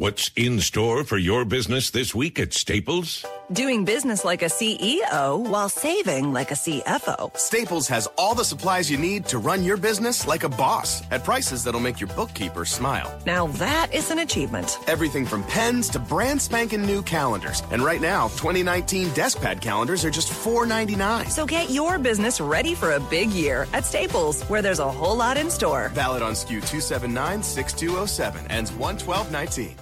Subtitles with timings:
[0.00, 3.26] What's in store for your business this week at Staples?
[3.50, 7.36] Doing business like a CEO while saving like a CFO.
[7.36, 11.24] Staples has all the supplies you need to run your business like a boss at
[11.24, 13.12] prices that'll make your bookkeeper smile.
[13.26, 14.78] Now that is an achievement.
[14.86, 17.64] Everything from pens to brand spanking new calendars.
[17.72, 21.28] And right now, 2019 desk pad calendars are just $4.99.
[21.28, 25.16] So get your business ready for a big year at Staples, where there's a whole
[25.16, 25.88] lot in store.
[25.88, 28.48] Valid on SKU 279 6207.
[28.48, 29.76] Ends 11219.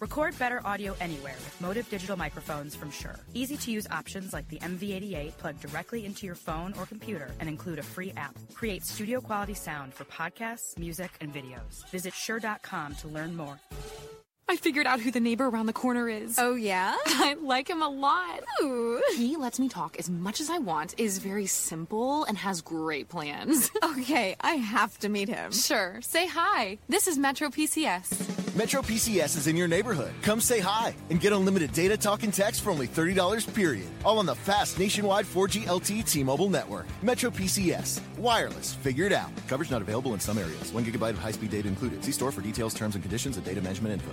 [0.00, 3.16] Record better audio anywhere with MOTIV digital microphones from Shure.
[3.32, 7.48] Easy to use options like the MV88 plug directly into your phone or computer and
[7.48, 8.36] include a free app.
[8.54, 11.88] Create studio quality sound for podcasts, music, and videos.
[11.90, 13.58] Visit Shure.com to learn more.
[14.46, 16.38] I figured out who the neighbor around the corner is.
[16.38, 16.94] Oh, yeah?
[17.06, 18.40] I like him a lot.
[18.62, 19.02] Ooh.
[19.16, 23.08] He lets me talk as much as I want, is very simple, and has great
[23.08, 23.70] plans.
[23.82, 25.50] okay, I have to meet him.
[25.50, 25.98] Sure.
[26.02, 26.78] Say hi.
[26.88, 28.54] This is Metro PCS.
[28.54, 30.12] Metro PCS is in your neighborhood.
[30.22, 33.88] Come say hi and get unlimited data, talk, and text for only $30 period.
[34.04, 36.86] All on the fast nationwide 4G LTE T-Mobile network.
[37.02, 38.00] Metro PCS.
[38.18, 38.74] Wireless.
[38.74, 39.30] Figured out.
[39.48, 40.72] Coverage not available in some areas.
[40.72, 42.04] One gigabyte of high-speed data included.
[42.04, 44.12] See store for details, terms, and conditions, and data management info.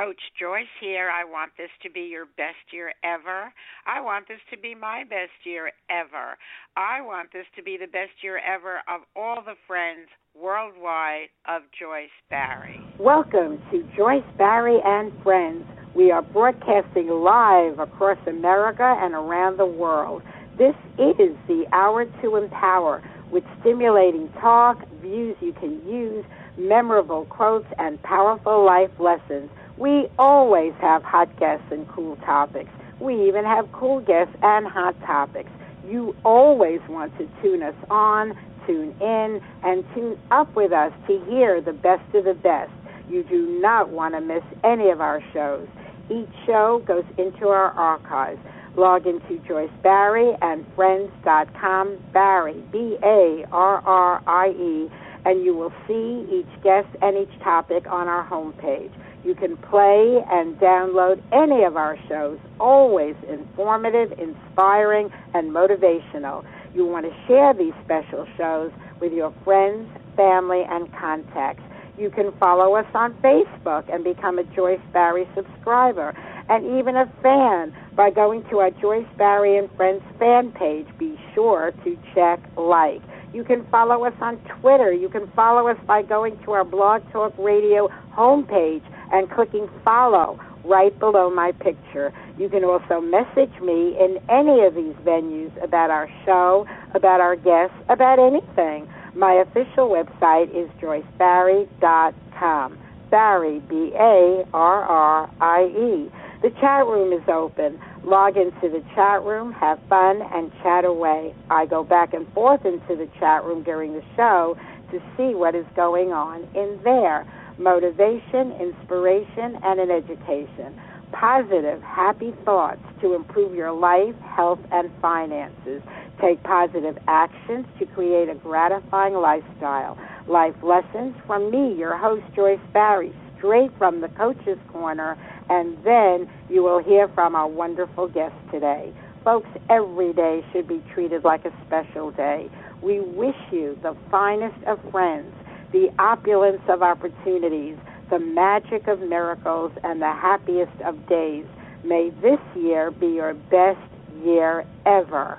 [0.00, 1.10] Coach Joyce here.
[1.10, 3.52] I want this to be your best year ever.
[3.86, 6.38] I want this to be my best year ever.
[6.74, 11.62] I want this to be the best year ever of all the friends worldwide of
[11.78, 12.80] Joyce Barrie.
[12.98, 15.66] Welcome to Joyce Barrie and Friends.
[15.94, 20.22] We are broadcasting live across America and around the world.
[20.56, 26.24] This is the hour to empower with stimulating talk, views you can use,
[26.56, 29.50] memorable quotes, and powerful life lessons.
[29.80, 32.68] We always have hot guests and cool topics.
[33.00, 35.48] We even have cool guests and hot topics.
[35.88, 41.24] You always want to tune us on, tune in, and tune up with us to
[41.24, 42.70] hear the best of the best.
[43.08, 45.66] You do not want to miss any of our shows.
[46.10, 48.40] Each show goes into our archives.
[48.76, 54.90] Log into Joyce Barrie and Friends.com, Barrie, B A R R I E,
[55.24, 58.92] and you will see each guest and each topic on our homepage.
[59.24, 66.44] You can play and download any of our shows, always informative, inspiring, and motivational.
[66.74, 71.62] You want to share these special shows with your friends, family, and contacts.
[71.98, 76.16] You can follow us on Facebook and become a Joyce Barrie subscriber
[76.48, 80.86] and even a fan by going to our Joyce Barrie and Friends fan page.
[80.98, 83.02] Be sure to check like.
[83.34, 84.92] You can follow us on Twitter.
[84.92, 90.38] You can follow us by going to our Blog Talk Radio homepage and clicking follow
[90.64, 92.12] right below my picture.
[92.38, 97.36] You can also message me in any of these venues about our show, about our
[97.36, 98.88] guests, about anything.
[99.14, 102.78] My official website is joycebarrie.com.
[103.10, 106.12] Barrie, B A R R I E.
[106.42, 107.78] The chat room is open.
[108.04, 111.34] Log into the chat room, have fun, and chat away.
[111.50, 114.56] I go back and forth into the chat room during the show
[114.92, 117.26] to see what is going on in there
[117.60, 120.80] motivation, inspiration, and an education.
[121.12, 125.82] Positive, happy thoughts to improve your life, health, and finances.
[126.20, 129.98] Take positive actions to create a gratifying lifestyle.
[130.26, 135.18] Life lessons from me, your host, Joyce Barrie, straight from the Coach's Corner,
[135.48, 138.92] and then you will hear from our wonderful guest today.
[139.24, 142.48] Folks, every day should be treated like a special day.
[142.82, 145.34] We wish you the finest of friends
[145.72, 147.76] the opulence of opportunities,
[148.10, 151.44] the magic of miracles, and the happiest of days.
[151.84, 153.80] May this year be your best
[154.24, 155.38] year ever.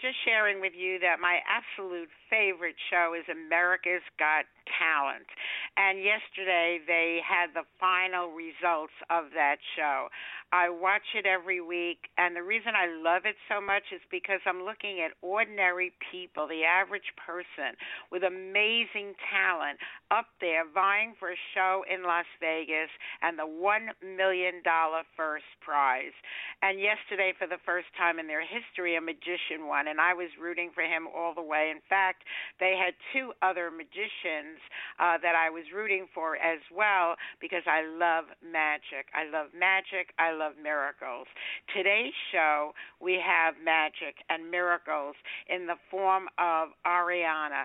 [0.00, 4.46] just sharing with you that my absolute favorite show is America's Got
[4.78, 5.26] Talent.
[5.76, 10.08] And yesterday they had the final results of that show.
[10.52, 14.42] I watch it every week, and the reason I love it so much is because
[14.46, 17.78] I'm looking at ordinary people, the average person
[18.10, 19.78] with amazing talent
[20.10, 22.90] up there vying for a show in Las Vegas
[23.22, 24.58] and the $1 million
[25.14, 26.14] first prize.
[26.62, 30.34] And yesterday, for the first time in their history, a magician won, and I was
[30.34, 31.70] rooting for him all the way.
[31.70, 32.19] In fact,
[32.58, 34.60] they had two other magicians
[34.98, 39.08] uh, that I was rooting for as well because I love magic.
[39.14, 40.12] I love magic.
[40.18, 41.26] I love miracles.
[41.74, 45.16] Today's show, we have magic and miracles
[45.48, 47.64] in the form of Ariahna.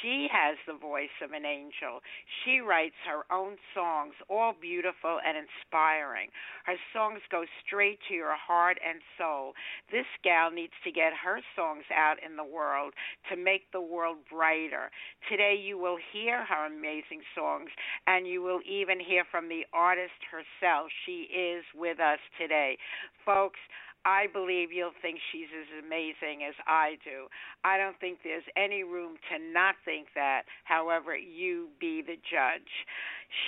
[0.00, 2.00] She has the voice of an angel.
[2.44, 6.30] She writes her own songs, all beautiful and inspiring.
[6.64, 9.52] Her songs go straight to your heart and soul.
[9.90, 12.92] This gal needs to get her songs out in the world
[13.30, 13.95] to make the world
[14.30, 14.90] brighter.
[15.28, 17.70] Today, you will hear her amazing songs,
[18.06, 20.88] and you will even hear from the artist herself.
[21.04, 22.78] She is with us today.
[23.24, 23.60] Folks,
[24.04, 27.26] I believe you'll think she's as amazing as I do.
[27.64, 30.42] I don't think there's any room to not think that.
[30.62, 32.70] However, you be the judge.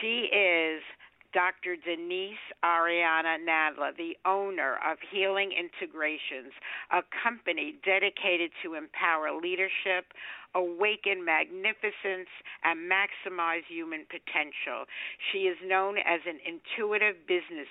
[0.00, 0.82] She is
[1.32, 1.76] Dr.
[1.76, 6.52] Denise Ariahna Nadler, the owner of Healing Integrations,
[6.90, 10.10] a company dedicated to empower leadership,
[10.54, 12.30] awaken magnificence,
[12.64, 14.84] and maximize human potential.
[15.30, 17.68] She is known as an intuitive business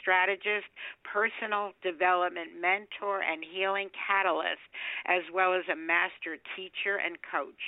[0.00, 0.68] strategist,
[1.04, 4.62] personal development mentor, and healing catalyst,
[5.06, 7.62] as well as a master teacher and coach.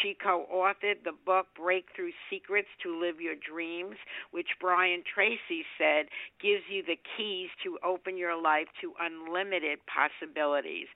[0.00, 3.96] She co authored the book Breakthrough Secrets to Live Your Dreams,
[4.30, 6.06] which Brian Tracy said
[6.40, 10.88] gives you the keys to open your life to unlimited possibilities.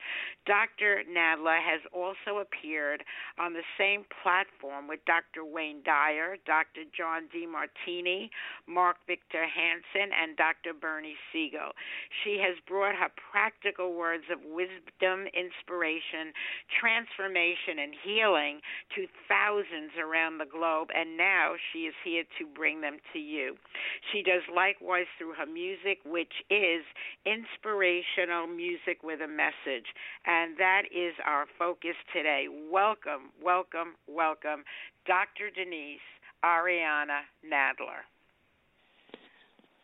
[0.47, 1.03] Dr.
[1.09, 2.94] Nadler has also appeared
[3.39, 5.45] on the same platform with Dr.
[5.45, 6.85] Wayne Dyer, Dr.
[6.97, 8.31] John Demartini,
[8.69, 10.73] Mark Victor Hansen, and Dr.
[10.73, 11.73] Bernie Siegel.
[12.23, 16.33] She has brought her practical words of wisdom, inspiration,
[16.81, 18.61] transformation, and healing
[18.95, 23.57] to thousands around the globe, and now she is here to bring them to you.
[24.13, 26.85] She does likewise through her music, which is
[27.27, 29.89] inspirational music with a message,
[30.27, 32.47] and that is our focus today.
[32.49, 34.63] Welcome welcome, welcome, welcome,
[35.07, 35.49] Dr.
[35.55, 36.05] Denise
[36.45, 38.05] Ariahna Nadler.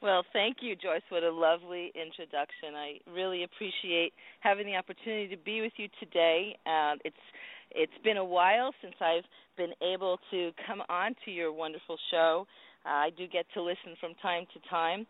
[0.02, 1.05] Well, thank you, Joyce.
[1.08, 2.75] What a lovely introduction.
[2.76, 6.56] I really appreciate having the opportunity to be with you today.
[6.67, 7.25] Um, it's
[7.70, 9.25] it's been a while since I've
[9.56, 12.47] been able to come on to your wonderful show.
[12.85, 15.06] Uh, I do get to listen from time to time,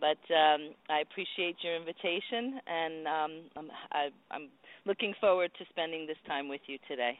[0.00, 4.48] but um, I appreciate your invitation, and um, I'm, I, I'm
[4.86, 7.18] looking forward to spending this time with you today.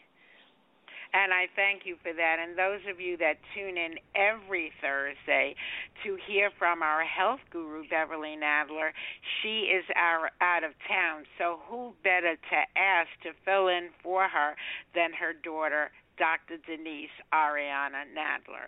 [1.14, 2.36] And I thank you for that.
[2.42, 5.54] And those of you that tune in every Thursday
[6.02, 8.90] to hear from our health guru, Beverly Nadler,
[9.40, 11.22] she is our, out of town.
[11.38, 14.56] So who better to ask to fill in for her
[14.92, 16.58] than her daughter, Dr.
[16.66, 18.66] Denise Ariahna Nadler.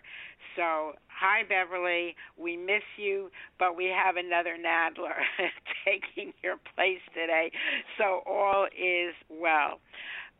[0.55, 2.15] So, hi, Beverly.
[2.37, 5.15] We miss you, but we have another Nadler
[5.85, 7.51] taking your place today.
[7.97, 9.79] So, all is well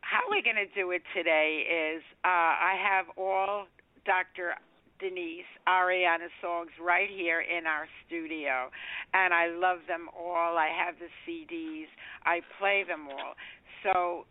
[0.07, 3.67] how we're going to do it today is uh, I have all
[4.05, 4.55] Dr.
[4.99, 8.71] Denise Ariahna songs right here in our studio,
[9.13, 10.57] and I love them all.
[10.57, 11.91] I have the CDs,
[12.23, 13.35] I play them all.
[13.83, 14.25] So,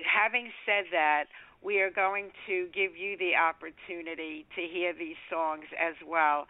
[0.00, 1.24] having said that,
[1.62, 6.46] we are going to give you the opportunity to hear these songs as well.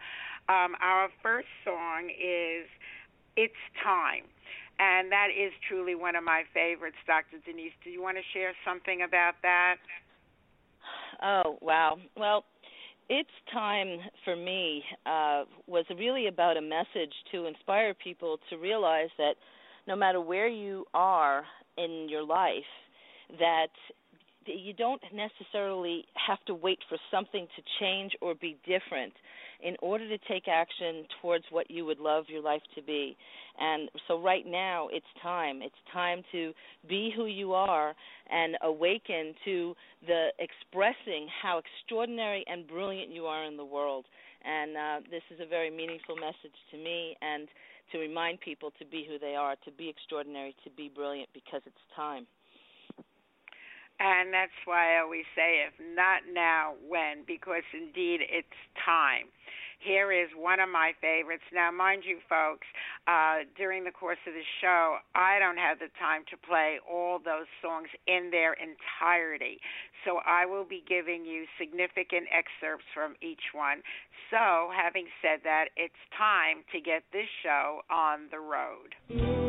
[0.47, 2.65] Um, our first song is
[3.35, 4.23] It's Time
[4.79, 7.37] and that is truly one of my favorites, Dr.
[7.45, 7.73] Denise.
[7.83, 9.75] Do you want to share something about that?
[11.21, 11.97] Oh, wow.
[12.15, 12.45] Well,
[13.09, 19.09] it's time for me uh, was really about a message to inspire people to realize
[19.17, 19.33] that
[19.87, 21.43] no matter where you are
[21.77, 22.69] in your life,
[23.39, 23.67] that
[24.45, 29.13] you don't necessarily have to wait for something to change or be different
[29.61, 33.17] in order to take action towards what you would love your life to be.
[33.59, 35.61] And so right now it's time.
[35.61, 36.53] It's time to
[36.87, 37.93] be who you are
[38.29, 39.75] and awaken to
[40.07, 44.05] the expressing how extraordinary and brilliant you are in the world.
[44.45, 47.47] And uh, this is a very meaningful message to me and
[47.91, 51.61] to remind people to be who they are, to be extraordinary, to be brilliant because
[51.65, 52.25] it's time.
[53.99, 57.23] And that's why I always say, if not now, when?
[57.27, 58.47] Because indeed it's
[58.85, 59.27] time.
[59.79, 61.43] Here is one of my favorites.
[61.53, 62.67] Now, mind you, folks,
[63.07, 67.17] uh, during the course of the show, I don't have the time to play all
[67.17, 69.59] those songs in their entirety.
[70.03, 73.81] So I will be giving you significant excerpts from each one.
[74.31, 79.48] So, having said that, it's time to get this show on the road.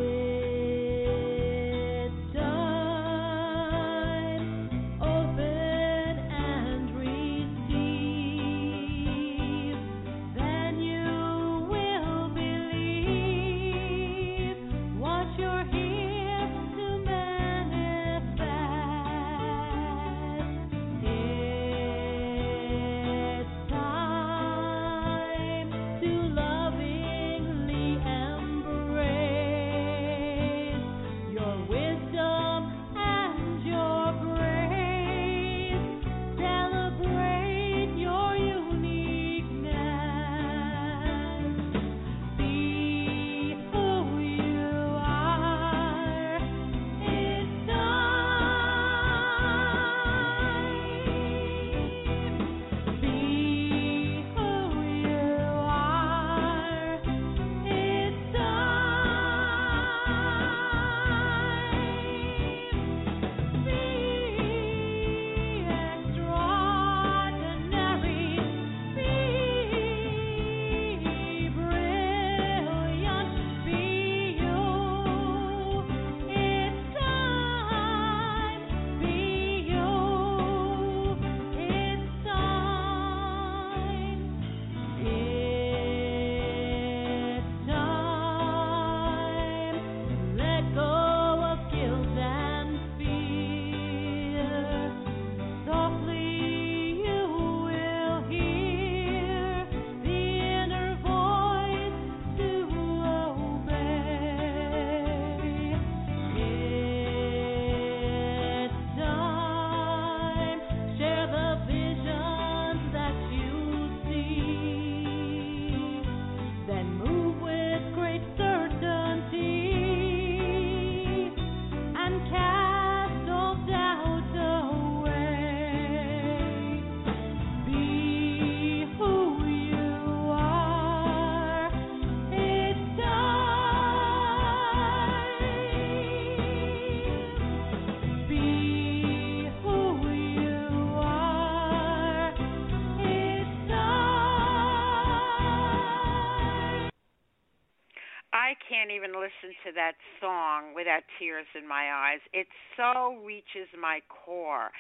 [150.91, 152.21] Without tears in my eyes.
[152.33, 154.71] It so reaches my core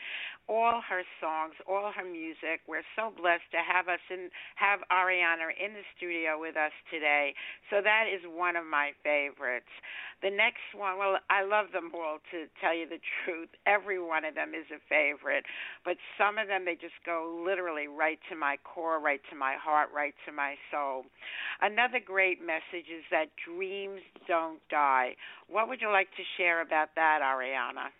[0.51, 2.67] all her songs, all her music.
[2.67, 7.39] We're so blessed to have us and have Ariahna in the studio with us today.
[7.71, 9.71] So that is one of my favorites.
[10.27, 13.49] The next one, well, I love them all to tell you the truth.
[13.65, 15.47] Every one of them is a favorite,
[15.87, 19.55] but some of them they just go literally right to my core, right to my
[19.55, 21.07] heart, right to my soul.
[21.63, 25.15] Another great message is that dreams don't die.
[25.49, 27.95] What would you like to share about that, Ariahna?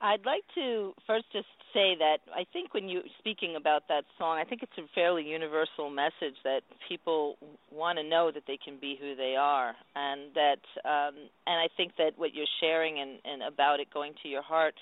[0.00, 4.38] I'd like to first just say that I think when you're speaking about that song,
[4.38, 7.36] I think it's a fairly universal message that people
[7.72, 11.14] want to know that they can be who they are, and that um,
[11.46, 14.74] and I think that what you're sharing and, and about it going to your heart.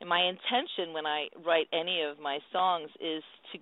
[0.00, 3.22] And my intention when I write any of my songs is
[3.52, 3.58] to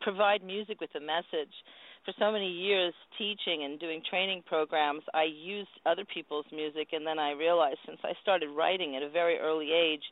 [0.00, 1.52] provide music with a message.
[2.06, 7.06] For so many years teaching and doing training programs, I used other people's music, and
[7.06, 10.02] then I realized since I started writing at a very early age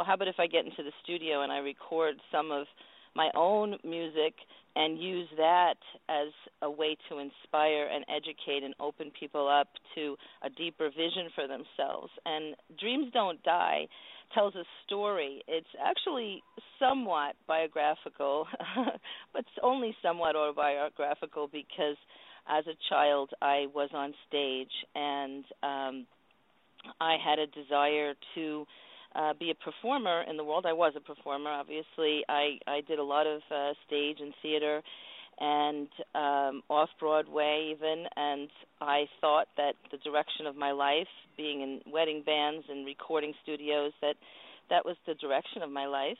[0.00, 2.66] well, how about if I get into the studio and I record some of
[3.14, 4.32] my own music
[4.74, 5.74] and use that
[6.08, 6.28] as
[6.62, 11.46] a way to inspire and educate and open people up to a deeper vision for
[11.46, 12.10] themselves.
[12.24, 13.88] And Dreams Don't Die
[14.32, 15.42] tells a story.
[15.46, 16.42] It's actually
[16.78, 18.46] somewhat biographical,
[19.34, 21.96] but only somewhat autobiographical because
[22.48, 26.06] as a child I was on stage and um
[26.98, 28.66] I had a desire to
[29.14, 30.66] uh, be a performer in the world.
[30.66, 32.24] I was a performer, obviously.
[32.28, 34.82] I I did a lot of uh, stage and theater,
[35.38, 38.06] and um, off Broadway even.
[38.16, 38.48] And
[38.80, 43.92] I thought that the direction of my life, being in wedding bands and recording studios,
[44.00, 44.14] that
[44.70, 46.18] that was the direction of my life.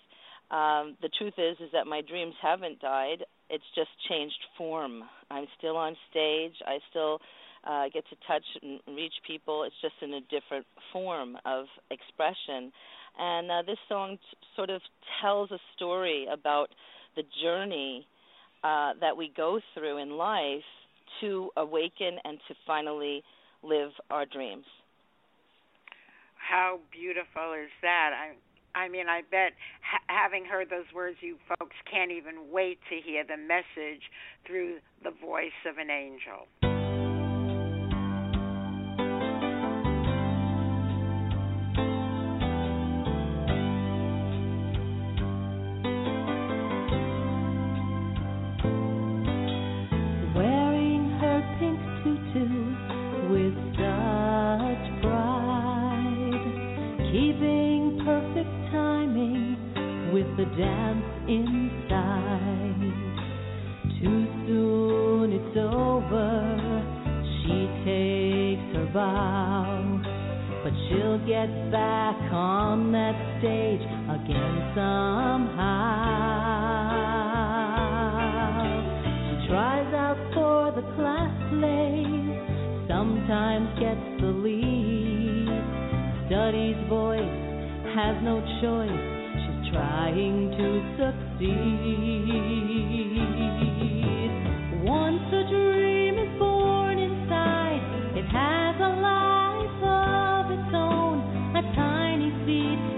[0.51, 3.25] Um, the truth is, is that my dreams haven't died.
[3.49, 5.05] It's just changed form.
[5.31, 6.55] I'm still on stage.
[6.67, 7.21] I still
[7.65, 9.65] uh, get to touch and reach people.
[9.65, 12.73] It's just in a different form of expression.
[13.19, 14.81] And uh, this song t- sort of
[15.21, 16.69] tells a story about
[17.17, 18.07] the journey
[18.63, 20.63] uh, that we go through in life
[21.21, 23.23] to awaken and to finally
[23.63, 24.65] live our dreams.
[26.37, 28.11] How beautiful is that?
[28.15, 28.35] I
[28.73, 29.53] I mean, I bet
[29.83, 34.03] ha- having heard those words, you folks can't even wait to hear the message
[34.47, 36.70] through the voice of an angel.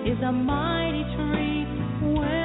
[0.07, 1.65] Is a mighty tree.
[2.03, 2.42] When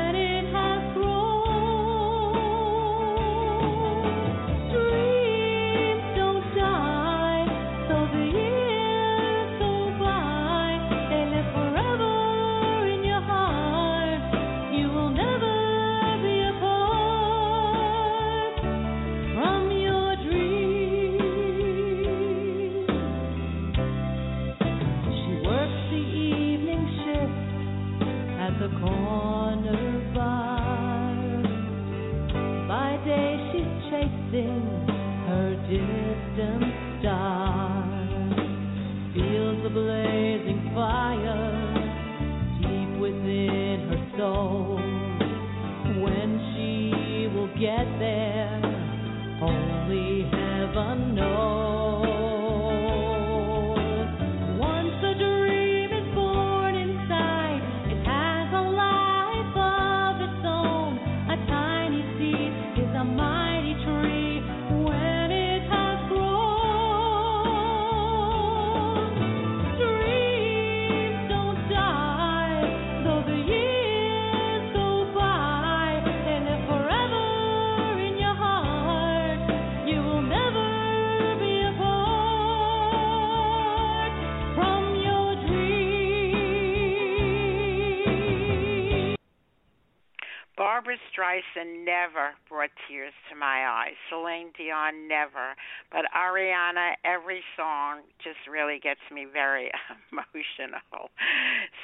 [95.92, 99.72] But Ariahna, every song just really gets me very
[100.12, 101.10] emotional.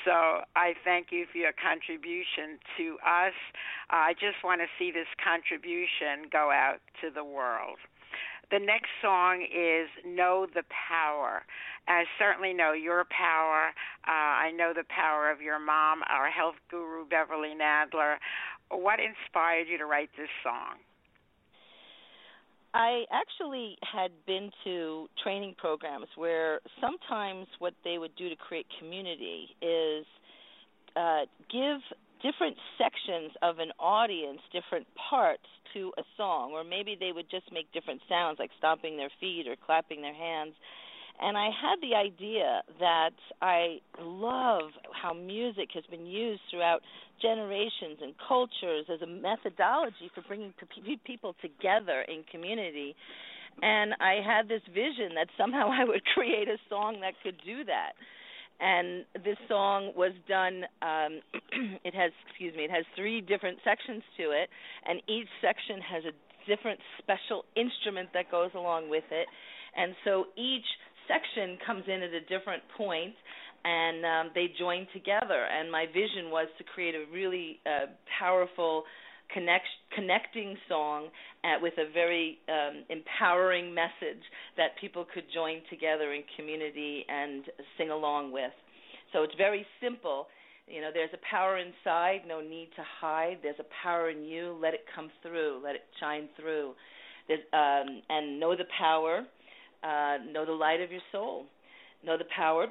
[0.05, 3.37] So I thank you for your contribution to us.
[3.89, 7.77] Uh, I just want to see this contribution go out to the world.
[8.51, 11.43] The next song is Know the Power.
[11.87, 13.73] I certainly know your power.
[14.07, 14.11] Uh,
[14.45, 18.17] I know the power of your mom, our health guru, Beverly Nadler.
[18.69, 20.77] What inspired you to write this song?
[22.73, 28.65] I actually had been to training programs where sometimes what they would do to create
[28.79, 30.05] community is
[30.95, 31.81] uh, give
[32.23, 37.51] different sections of an audience different parts to a song, or maybe they would just
[37.51, 40.53] make different sounds like stomping their feet or clapping their hands.
[41.21, 46.81] And I had the idea that I love how music has been used throughout
[47.21, 50.53] generations and cultures as a methodology for bringing
[51.05, 52.95] people together in community.
[53.61, 57.63] And I had this vision that somehow I would create a song that could do
[57.65, 57.93] that.
[58.59, 60.63] And this song was done.
[60.81, 61.21] Um,
[61.83, 64.49] it has, excuse me, it has three different sections to it,
[64.87, 66.13] and each section has a
[66.47, 69.27] different special instrument that goes along with it.
[69.75, 70.65] And so each
[71.07, 73.13] section comes in at a different point
[73.65, 75.45] and um, they join together.
[75.45, 77.87] And my vision was to create a really uh,
[78.19, 78.83] powerful
[79.33, 81.07] connect, connecting song
[81.43, 84.23] at, with a very um, empowering message
[84.57, 87.43] that people could join together in community and
[87.77, 88.51] sing along with.
[89.11, 90.27] So it's very simple.
[90.67, 93.39] You know there's a power inside no need to hide.
[93.43, 94.57] There's a power in you.
[94.61, 95.61] Let it come through.
[95.61, 96.73] Let it shine through.
[97.29, 99.25] Um, and know the power
[99.83, 101.45] uh, know the light of your soul.
[102.05, 102.67] Know the power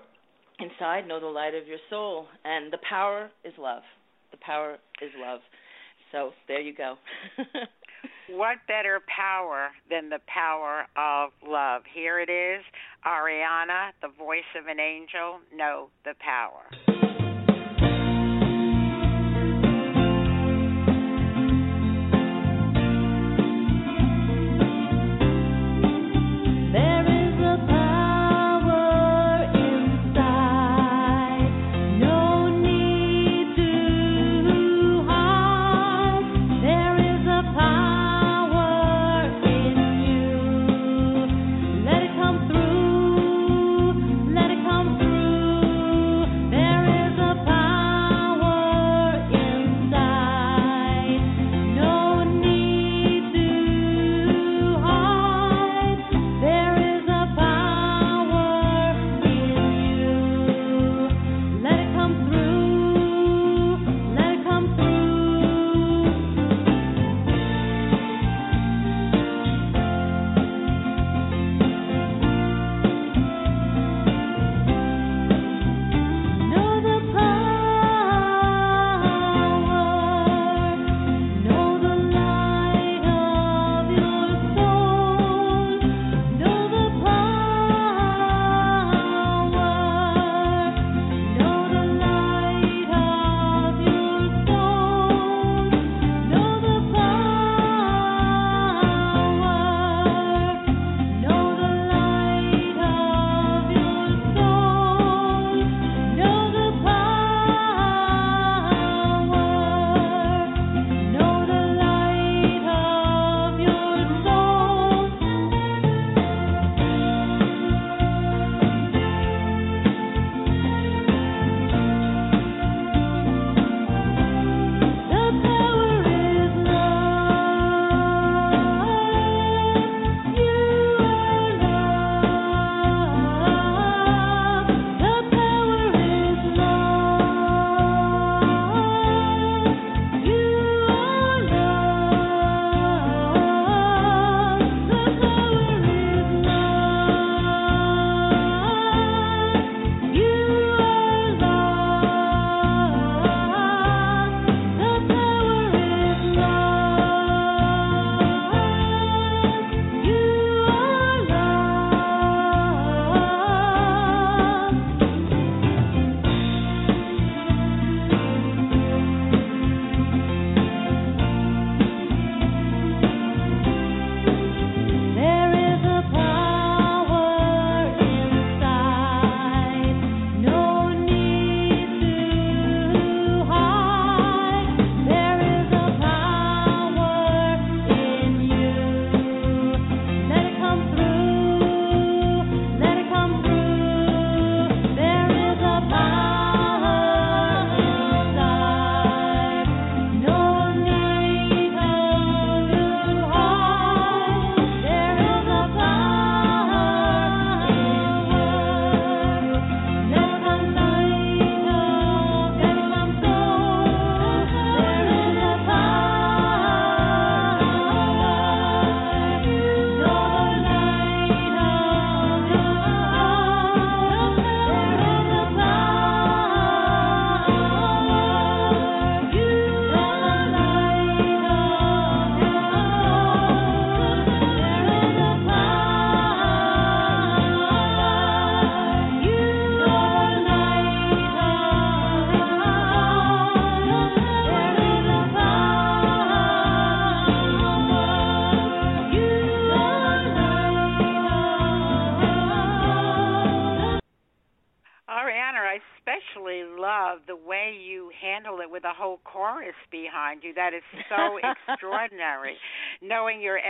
[0.59, 2.27] inside, know the light of your soul.
[2.45, 3.83] And the power is love.
[4.31, 5.41] The power is love.
[6.11, 6.97] So there you go.
[8.29, 11.83] What better power than the power of love?
[11.93, 12.65] Here it is
[13.05, 15.41] Ariahna, the voice of an angel.
[15.55, 17.02] Know the power.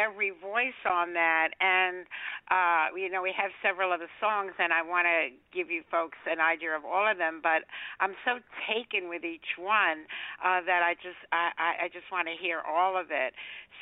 [0.03, 2.07] Every voice on that, and
[2.51, 6.19] uh, you know, we have several other songs, and I want to give you folks
[6.27, 7.41] an idea of all of them.
[7.43, 7.63] But
[8.01, 10.11] I'm so taken with each one
[10.43, 13.33] uh, that I just, I, I, I just want to hear all of it.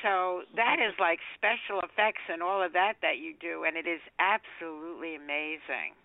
[0.02, 3.88] So that is like special effects and all of that that you do, and it
[3.88, 5.96] is absolutely amazing.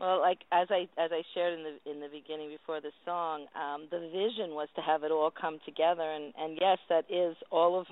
[0.00, 3.44] Well, like as I as I shared in the in the beginning before the song,
[3.54, 7.36] um, the vision was to have it all come together, and and yes, that is
[7.50, 7.86] all of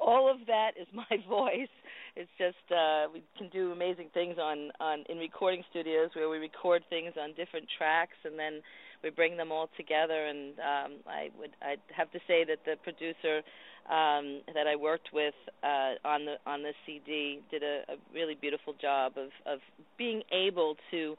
[0.00, 1.70] all of that is my voice.
[2.16, 6.38] It's just uh, we can do amazing things on on in recording studios where we
[6.38, 8.60] record things on different tracks, and then
[9.04, 10.26] we bring them all together.
[10.26, 13.42] And um, I would I'd have to say that the producer
[13.86, 18.34] um, that I worked with uh, on the on the CD did a, a really
[18.34, 19.60] beautiful job of of
[19.96, 21.14] being able to.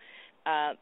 [0.45, 0.73] Uh,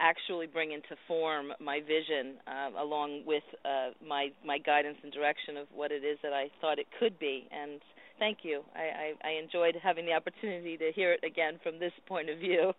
[0.00, 5.56] actually bring into form my vision uh, along with uh, my my guidance and direction
[5.56, 7.80] of what it is that I thought it could be and
[8.18, 8.78] thank you I,
[9.24, 12.72] I, I enjoyed having the opportunity to hear it again from this point of view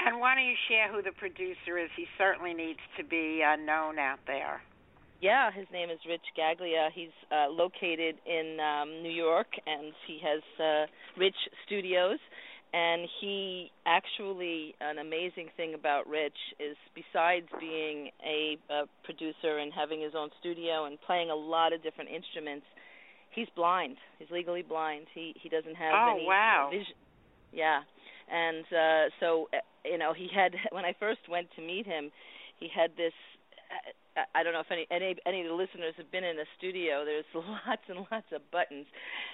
[0.00, 1.90] And why don't you share who the producer is?
[1.96, 4.60] He certainly needs to be uh, known out there.
[5.20, 6.90] Yeah, his name is Rich Gaglia.
[6.92, 10.86] He's uh, located in um, New York, and he has uh,
[11.16, 12.18] Rich Studios.
[12.74, 19.72] And he actually, an amazing thing about Rich is, besides being a, a producer and
[19.72, 22.66] having his own studio and playing a lot of different instruments,
[23.30, 23.96] he's blind.
[24.18, 25.06] He's legally blind.
[25.14, 26.68] He he doesn't have Oh, any wow.
[26.72, 26.98] vision.
[27.52, 27.80] Yeah,
[28.26, 32.10] and uh, so uh, you know, he had when I first went to meet him,
[32.58, 33.14] he had this.
[34.18, 36.48] uh, I don't know if any any any of the listeners have been in a
[36.58, 37.04] studio.
[37.04, 38.86] There's lots and lots of buttons.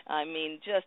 [0.06, 0.84] I mean, just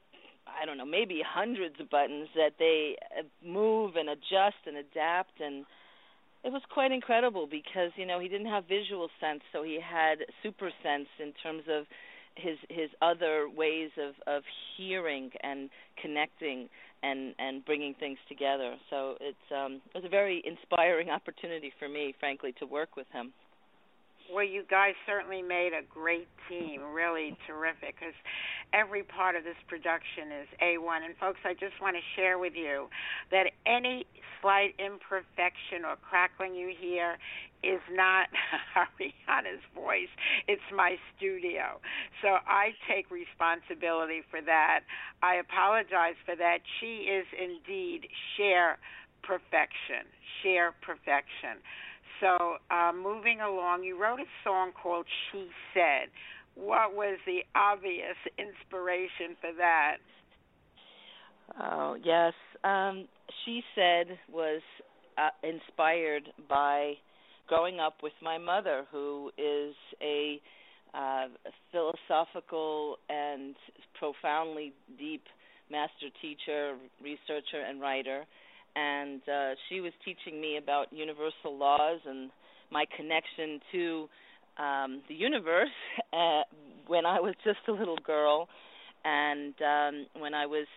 [0.48, 5.40] I don't know, maybe hundreds of buttons that they uh, move and adjust and adapt
[5.40, 5.66] and
[6.44, 10.20] it was quite incredible because you know he didn't have visual sense so he had
[10.42, 11.86] super sense in terms of
[12.36, 14.44] his his other ways of of
[14.76, 15.70] hearing and
[16.02, 16.68] connecting
[17.02, 18.76] and and bringing things together.
[18.90, 23.08] So it's um it was a very inspiring opportunity for me frankly to work with
[23.14, 23.34] him
[24.34, 28.18] Well, you guys certainly made a great team, really terrific, because
[28.74, 31.06] every part of this production is A1.
[31.06, 32.90] And, folks, I just want to share with you
[33.30, 34.08] that any
[34.42, 37.18] slight imperfection or crackling you hear
[37.64, 38.28] is not
[38.76, 40.12] Ariahna's voice,
[40.48, 41.80] it's my studio.
[42.22, 44.82] So I take responsibility for that.
[45.22, 46.60] I apologize for that.
[46.82, 48.80] She is indeed share
[49.22, 50.04] perfection,
[50.42, 51.64] share perfection.
[52.20, 56.10] So, uh, moving along, you wrote a song called She Said.
[56.56, 59.98] What was the obvious inspiration for that?
[61.60, 63.08] Oh yes, um,
[63.44, 64.62] she said was
[65.18, 66.94] uh, inspired by
[67.48, 70.40] growing up with my mother, who is a
[70.94, 71.28] uh,
[71.72, 73.56] philosophical and
[73.98, 75.24] profoundly deep
[75.72, 78.24] master teacher, researcher, and writer.
[78.76, 82.32] And uh, she was teaching me about universal laws and
[82.72, 84.10] my connection to
[84.58, 85.70] um, the universe
[86.14, 86.42] uh,
[86.88, 88.50] when I was just a little girl,
[89.06, 90.68] and um, when I was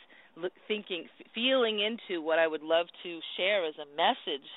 [0.68, 4.48] thinking, feeling into what I would love to share as a message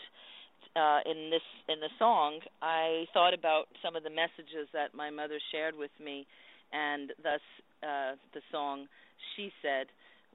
[0.75, 5.10] uh, in this in the song, I thought about some of the messages that my
[5.10, 6.28] mother shared with me,
[6.71, 7.41] and thus
[7.82, 8.88] uh, the song
[9.36, 9.88] "She Said"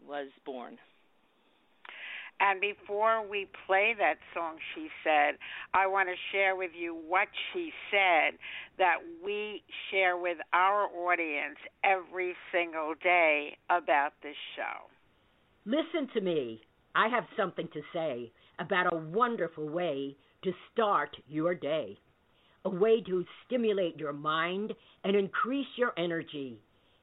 [0.07, 0.79] was born.
[2.41, 5.39] And before we play that song, she said,
[5.73, 8.39] I want to share with you what she said
[8.79, 14.91] that we share with our audience every single day about this show.
[15.65, 16.61] Listen to me.
[16.95, 21.99] I have something to say about a wonderful way to start your day.
[22.65, 24.73] A way to stimulate your mind
[25.05, 26.59] and increase your energy,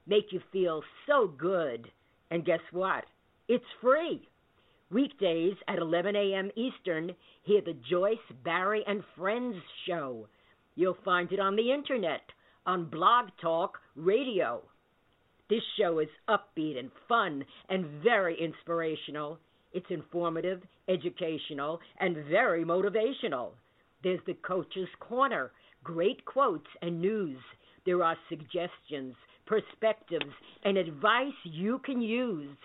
[0.07, 1.89] make you feel so good.
[2.31, 3.05] And guess what?
[3.47, 4.27] It's free.
[4.91, 6.51] Weekdays at 11 a.m.
[6.55, 7.11] Eastern,
[7.43, 9.55] hear the Joyce, Barrie, and Friends
[9.87, 10.27] show.
[10.75, 12.21] You'll find it on the internet,
[12.65, 14.61] on Blog Talk Radio.
[15.49, 19.39] This show is upbeat and fun and very inspirational.
[19.73, 23.51] It's informative, educational, and very motivational.
[24.03, 25.51] There's the Coach's Corner,
[25.83, 27.37] great quotes and news.
[27.85, 32.55] There are suggestions, perspectives, and advice you can use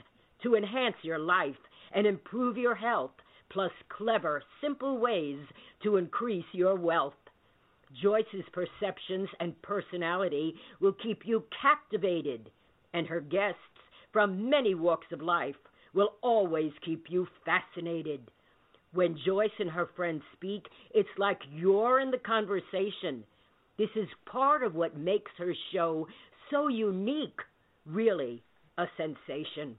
[0.42, 1.56] to enhance your life
[1.96, 3.10] and improve your health,
[3.48, 5.40] plus clever, simple ways
[5.82, 7.14] to increase your wealth.
[8.02, 12.50] Joyce's perceptions and personality will keep you captivated,
[12.92, 13.58] and her guests
[14.12, 15.56] from many walks of life
[15.94, 18.20] will always keep you fascinated.
[18.92, 23.24] When Joyce and her friends speak, it's like you're in the conversation.
[23.78, 26.06] This is part of what makes her show
[26.50, 27.40] so unique,
[27.86, 28.42] really
[28.76, 29.78] a sensation.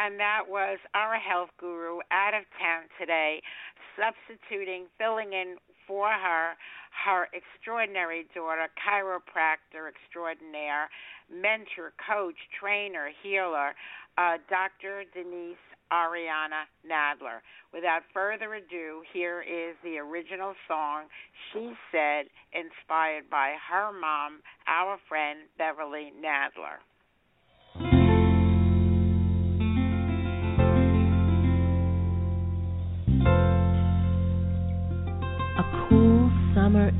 [0.00, 3.42] And that was our health guru out of town today,
[4.00, 6.56] substituting, filling in for her,
[7.04, 10.88] her extraordinary daughter, chiropractor extraordinaire,
[11.28, 13.74] mentor, coach, trainer, healer,
[14.16, 15.04] uh, Dr.
[15.12, 15.60] Denise
[15.92, 17.44] Ariahna Nadler.
[17.74, 21.04] Without further ado, here is the original song
[21.52, 26.80] she said, inspired by her mom, our friend Beverly Nadler.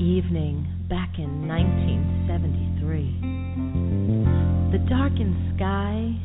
[0.01, 3.21] Evening back in 1973.
[4.73, 6.17] The darkened sky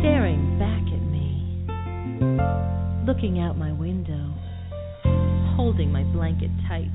[0.00, 1.44] staring back at me.
[3.06, 4.32] Looking out my window,
[5.56, 6.88] holding my blanket tight.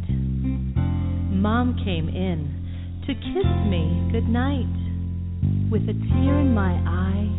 [1.29, 2.49] Mom came in
[3.05, 4.65] to kiss me good night.
[5.69, 7.29] With a tear in my eye,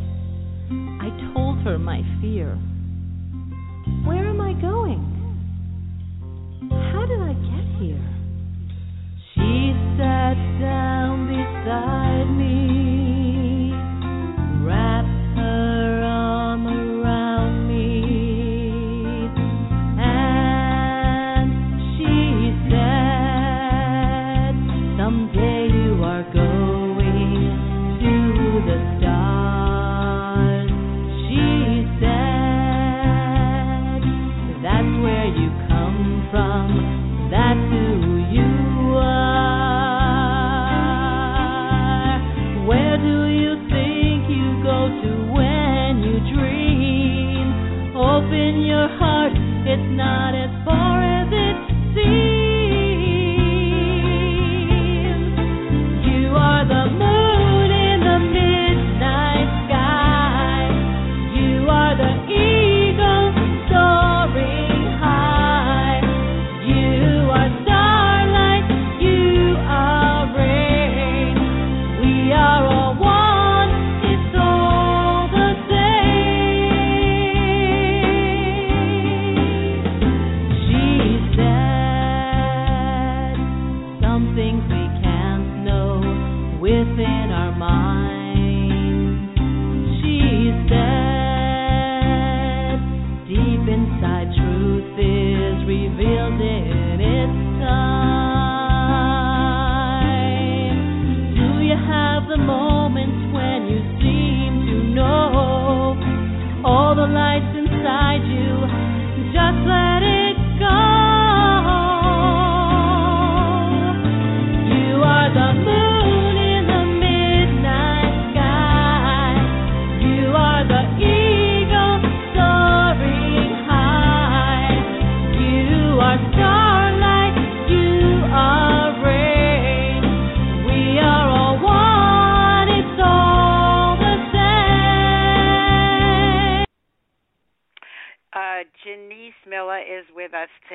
[1.02, 2.56] I told her my fear.
[4.06, 5.15] Where am I going?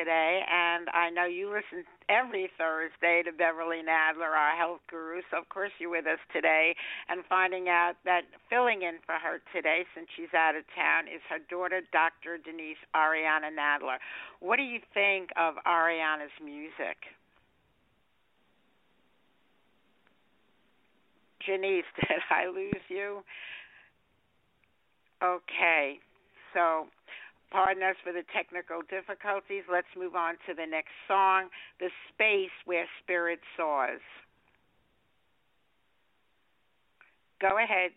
[0.02, 5.22] Today, and I know you listen every Thursday to Beverly Nadler, our health guru.
[5.30, 6.74] So, of course, you're with us today.
[7.08, 11.22] And finding out that filling in for her today, since she's out of town, is
[11.30, 12.42] her daughter, Dr.
[12.42, 14.02] Denise Ariahna Nadler.
[14.40, 16.98] What do you think of Ariahna's music?
[21.46, 23.22] Janice, did I lose you?
[25.22, 26.00] Okay,
[26.56, 26.88] so
[27.52, 29.64] pardon us for the technical difficulties.
[29.72, 34.02] Let's move on to the next song, The Space Where Spirit Soars.
[37.42, 37.92] Go ahead,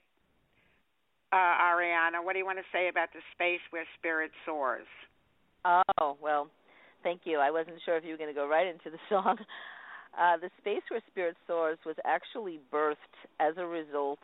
[1.33, 2.25] uh, Ariahna.
[2.25, 4.87] What do you want to say about the space where spirit soars?
[5.67, 6.49] Oh, well,
[7.03, 7.39] thank you.
[7.39, 9.37] I wasn't sure if you were going to go right into the song.
[10.19, 12.97] Uh, the Space Where Spirit Soars was actually birthed
[13.41, 14.21] as a result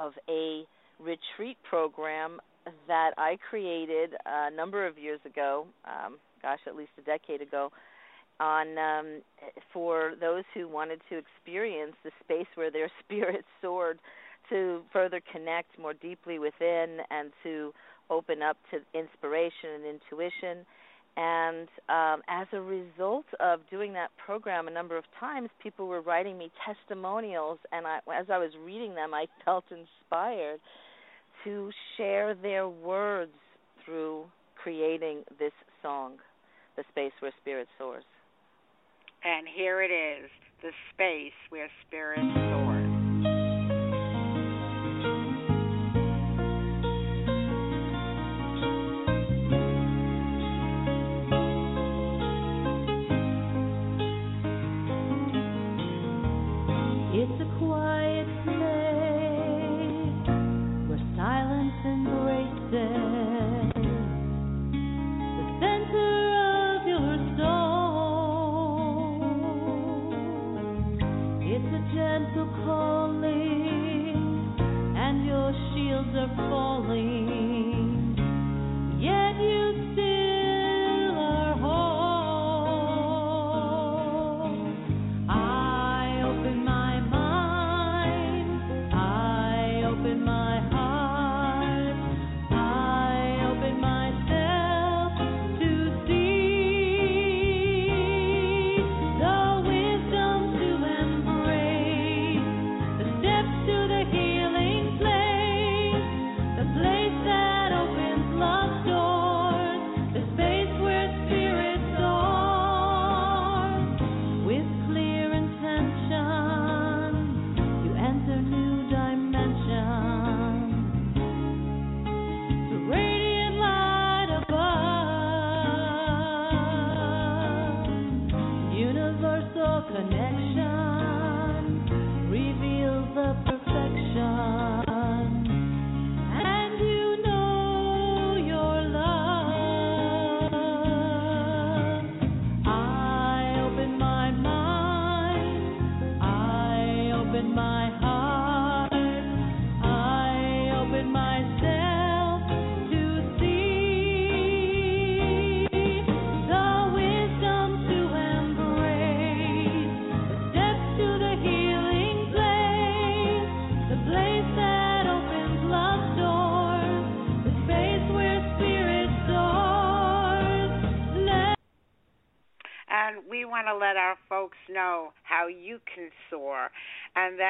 [0.00, 0.62] of a
[0.98, 2.40] retreat program
[2.88, 7.70] that I created a number of years ago, um, gosh, at least a decade ago,
[8.38, 9.22] on um,
[9.72, 13.98] for those who wanted to experience the space where their spirit soared
[14.50, 17.72] to further connect more deeply within and to
[18.10, 20.64] open up to inspiration and intuition.
[21.16, 26.02] And um, as a result of doing that program a number of times, people were
[26.02, 30.60] writing me testimonials, and I, as I was reading them, I felt inspired
[31.46, 33.32] to share their words
[33.84, 34.24] through
[34.56, 36.14] creating this song,
[36.76, 38.02] The Space Where Spirit Soars.
[39.22, 40.28] And here it is
[40.60, 42.65] The Space Where Spirit Soars.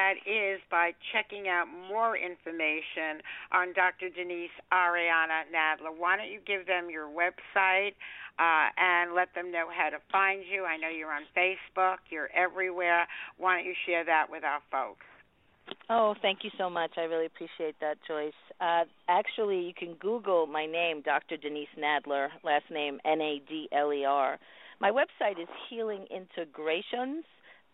[0.07, 3.19] That is by checking out more information
[3.51, 4.07] on Dr.
[4.07, 5.91] Denise Ariahna Nadler.
[5.97, 7.91] Why don't you give them your website
[8.39, 10.63] uh, and let them know how to find you?
[10.63, 13.05] I know you're on Facebook, you're everywhere.
[13.37, 15.03] Why don't you share that with our folks?
[15.89, 16.91] Oh, thank you so much.
[16.95, 18.31] I really appreciate that, Joyce.
[18.61, 21.35] Uh, actually, you can Google my name, Dr.
[21.35, 24.39] Denise Nadler, last name N A D L E R.
[24.79, 25.49] My website is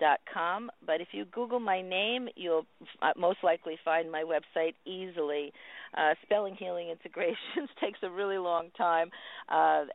[0.02, 2.66] healingintegrations.com, but if you Google my name, you'll
[3.02, 5.52] uh, most likely find my website easily.
[5.96, 9.10] Uh, spelling healing integrations takes a really long time,
[9.50, 9.86] uh,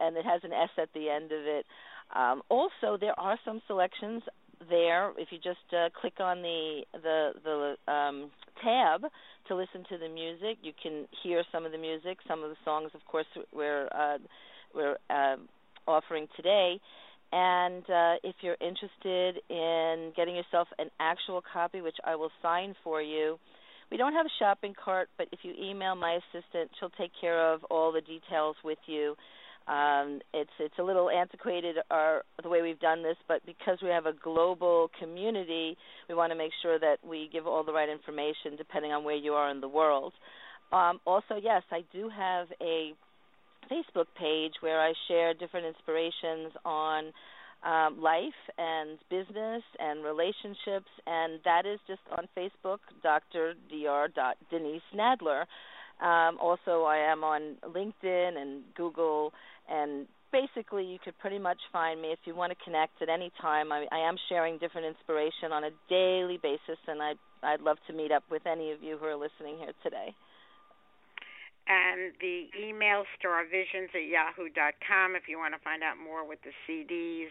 [0.00, 1.66] and it has an S at the end of it.
[2.14, 4.22] Um, also, there are some selections
[4.70, 5.12] there.
[5.18, 8.30] If you just uh, click on the the the um,
[8.62, 9.02] tab
[9.48, 12.18] to listen to the music, you can hear some of the music.
[12.26, 14.18] Some of the songs, of course, we're uh,
[14.74, 15.36] we're uh,
[15.86, 16.80] offering today.
[17.30, 22.74] And uh, if you're interested in getting yourself an actual copy, which I will sign
[22.82, 23.38] for you,
[23.90, 27.52] we don't have a shopping cart, but if you email my assistant, she'll take care
[27.52, 29.14] of all the details with you.
[29.66, 33.90] Um, it's it's a little antiquated our the way we've done this, but because we
[33.90, 35.76] have a global community,
[36.08, 39.16] we want to make sure that we give all the right information depending on where
[39.16, 40.14] you are in the world.
[40.72, 42.92] Um, also, yes, I do have a
[43.68, 47.12] Facebook page where I share different inspirations on
[47.64, 53.54] um, life and business and relationships, and that is just on Facebook, Dr.
[53.70, 54.34] Dr.
[54.50, 55.44] Denise Nadler.
[56.00, 59.32] Um, also, I am on LinkedIn and Google,
[59.68, 63.32] and basically, you could pretty much find me if you want to connect at any
[63.40, 63.72] time.
[63.72, 67.92] I, I am sharing different inspiration on a daily basis, and I'd I'd love to
[67.92, 70.14] meet up with any of you who are listening here today.
[71.68, 76.52] And the email starvisions at yahoo.com if you want to find out more with the
[76.64, 77.28] CDs.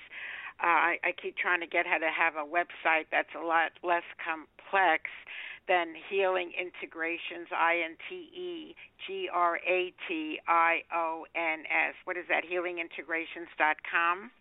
[0.62, 3.74] Uh, I, I keep trying to get her to have a website that's a lot
[3.84, 5.10] less complex
[5.68, 8.76] than Healing Integrations, I N T E
[9.06, 11.94] G R A T I O N S.
[12.06, 12.44] What is that?
[12.46, 14.32] HealingIntegrations.com?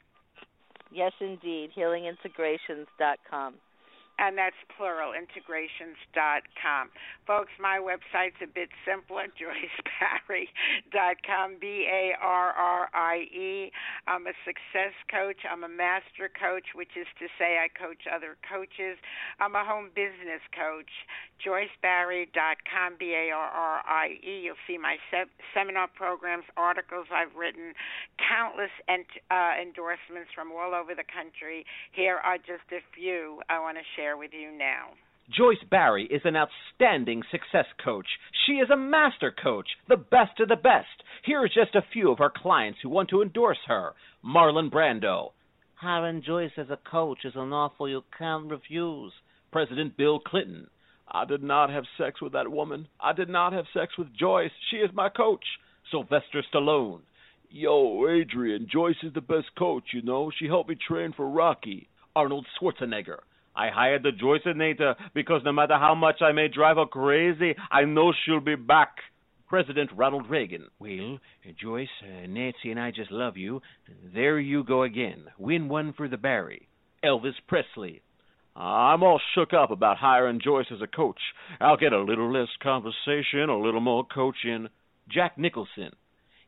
[0.92, 3.54] Yes, indeed, healingintegrations.com.
[4.18, 6.88] and that's plural, integrations.com.
[7.26, 13.70] Folks, my website's a bit simpler, joycebarrie.com, B A R R I E.
[14.06, 18.38] I'm a success coach, I'm a master coach, which is to say, I coach other
[18.48, 18.96] coaches.
[19.40, 20.88] I'm a home business coach,
[21.44, 24.40] joycebarrie.com, B A R R I E.
[24.48, 27.74] You'll see my se- seminar programs, articles I've written,
[28.16, 31.66] countless ent- uh, endorsements from all over the country.
[31.92, 34.88] Here are just a few I want to share with you now.
[35.34, 38.06] Joyce Barrie is an outstanding success coach.
[38.44, 41.02] She is a master coach, the best of the best.
[41.24, 43.94] Here are just a few of her clients who want to endorse her.
[44.22, 45.30] Marlon Brando.
[45.74, 49.12] Hiring Joyce as a coach is an offer you can't refuse.
[49.50, 50.68] President Bill Clinton.
[51.08, 52.88] I did not have sex with that woman.
[53.00, 54.52] I did not have sex with Joyce.
[54.70, 55.44] She is my coach.
[55.90, 57.00] Sylvester Stallone.
[57.50, 60.30] Yo, Adrian, Joyce is the best coach, you know.
[60.36, 61.88] She helped me train for Rocky.
[62.14, 63.18] Arnold Schwarzenegger.
[63.56, 67.84] I hired the Joyceinator because no matter how much I may drive her crazy, I
[67.84, 68.96] know she'll be back.
[69.48, 70.66] President Ronald Reagan.
[70.78, 71.18] Well,
[71.60, 73.62] Joyce, uh, Nancy and I just love you.
[74.12, 75.26] There you go again.
[75.38, 76.68] Win one for the Barrie.
[77.04, 78.02] Elvis Presley.
[78.56, 81.20] I'm all shook up about hiring Joyce as a coach.
[81.60, 84.68] I'll get a little less conversation, a little more coaching.
[85.08, 85.90] Jack Nicholson.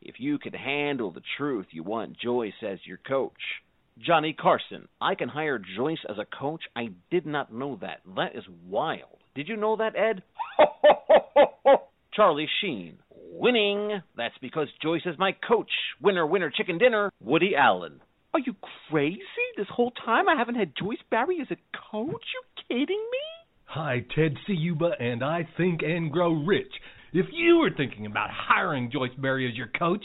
[0.01, 3.61] If you can handle the truth, you want Joyce as your coach.
[4.05, 4.87] Johnny Carson.
[5.01, 6.61] I can hire Joyce as a coach.
[6.75, 7.99] I did not know that.
[8.15, 9.17] That is wild.
[9.35, 10.23] Did you know that, Ed?
[12.13, 12.97] Charlie Sheen.
[13.31, 14.01] Winning.
[14.17, 15.71] That's because Joyce is my coach.
[16.01, 17.11] Winner, winner, chicken dinner.
[17.21, 18.01] Woody Allen.
[18.33, 18.55] Are you
[18.89, 19.21] crazy?
[19.57, 21.57] This whole time I haven't had Joyce Barrie as a
[21.91, 22.25] coach?
[22.33, 23.19] You kidding me?
[23.65, 26.71] Hi, Ted Ciuba, and I think and grow rich.
[27.13, 30.03] If you were thinking about hiring Joyce Barrie as your coach,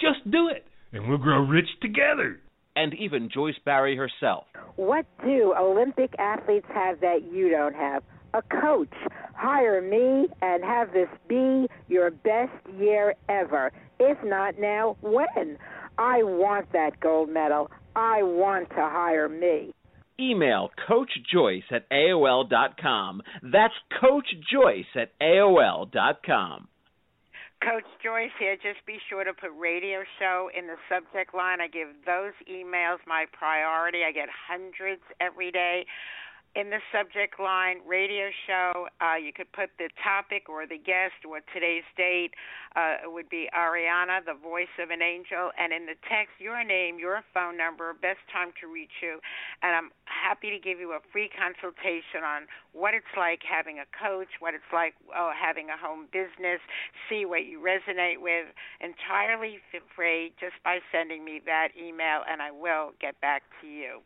[0.00, 2.40] just do it, and we'll grow rich together.
[2.76, 4.44] And even Joyce Barrie herself.
[4.76, 8.02] What do Olympic athletes have that you don't have?
[8.34, 8.92] A coach.
[9.34, 13.70] Hire me and have this be your best year ever.
[14.00, 15.56] If not now, when?
[15.98, 17.70] I want that gold medal.
[17.94, 19.72] I want to hire me.
[20.18, 23.22] Email Coach Joyce at AOL.com.
[23.42, 26.68] That's Coach Joyce at AOL.com.
[27.62, 28.56] Coach Joyce here.
[28.56, 31.60] Just be sure to put radio show in the subject line.
[31.60, 34.04] I give those emails my priority.
[34.04, 35.86] I get hundreds every day.
[36.54, 41.26] In the subject line, radio show, uh, you could put the topic or the guest
[41.26, 42.30] or today's date.
[42.76, 45.50] Uh, it would be Ariahna, the voice of an angel.
[45.58, 49.18] And in the text, your name, your phone number, best time to reach you.
[49.66, 53.86] And I'm happy to give you a free consultation on what it's like having a
[53.94, 56.58] coach, what it's like oh, having a home business,
[57.08, 58.50] see what you resonate with.
[58.82, 59.58] Entirely
[59.94, 64.02] free just by sending me that email, and I will get back to you.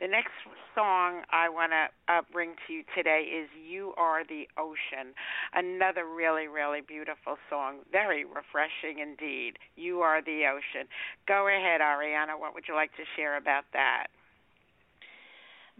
[0.00, 0.30] The next
[0.74, 5.12] song I want to uh, bring to you today is You Are the Ocean.
[5.52, 7.82] Another really, really beautiful song.
[7.90, 9.58] Very refreshing indeed.
[9.74, 10.86] You Are the Ocean.
[11.26, 12.38] Go ahead, Ariahna.
[12.38, 14.06] What would you like to share about that?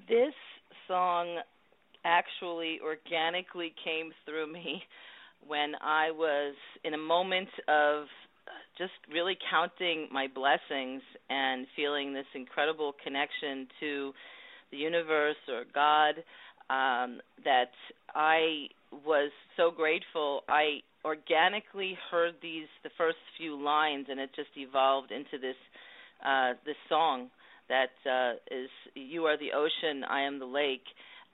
[0.09, 0.35] This
[0.89, 1.39] song
[2.05, 4.83] actually organically came through me
[5.47, 8.07] when I was in a moment of
[8.79, 14.13] just really counting my blessings and feeling this incredible connection to
[14.71, 16.15] the universe or God
[16.71, 17.71] um, that
[18.15, 18.67] I
[19.05, 20.43] was so grateful.
[20.49, 25.57] I organically heard these the first few lines, and it just evolved into this
[26.25, 27.29] uh, this song
[27.69, 30.85] that uh, is "You are the ocean, I am the lake."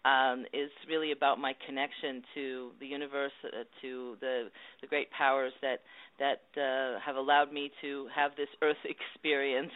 [0.04, 4.48] Um, is really about my connection to the universe, uh, to the
[4.80, 5.80] the great powers that
[6.18, 9.72] that uh, have allowed me to have this Earth experience,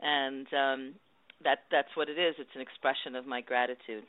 [0.00, 0.94] and um,
[1.42, 2.36] that that's what it is.
[2.38, 4.04] It's an expression of my gratitude.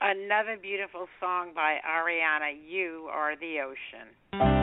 [0.00, 2.52] Another beautiful song by Ariahna.
[2.68, 4.57] You are the ocean.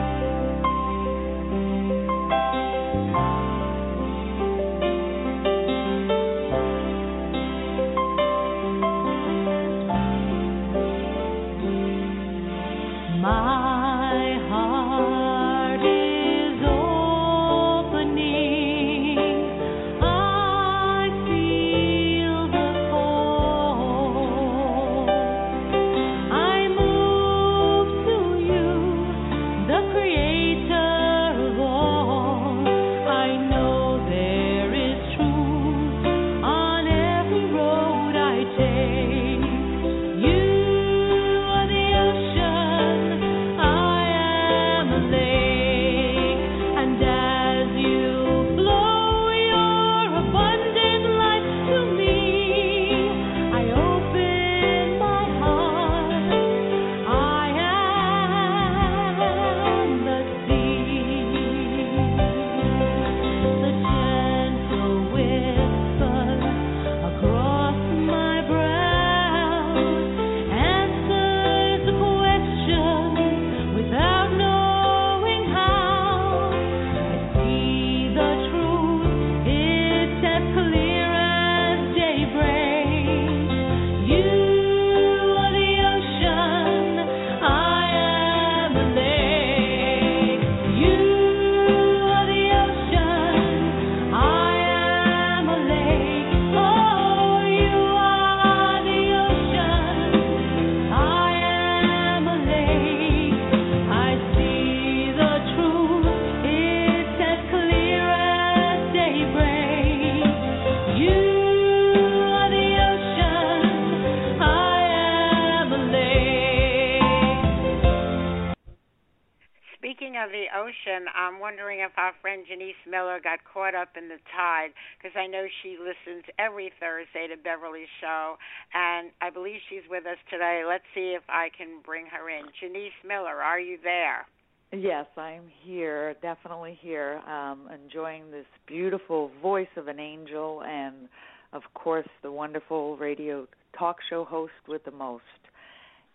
[119.86, 124.08] Speaking of the ocean, I'm wondering if our friend Janice Miller got caught up in
[124.08, 128.34] the tide because I know she listens every Thursday to Beverly's show,
[128.74, 130.64] and I believe she's with us today.
[130.66, 132.46] Let's see if I can bring her in.
[132.60, 134.26] Janice Miller, are you there?
[134.72, 141.08] Yes, I'm here, definitely here, um, enjoying this beautiful voice of an angel and,
[141.52, 143.46] of course, the wonderful radio
[143.78, 145.22] talk show host with the most.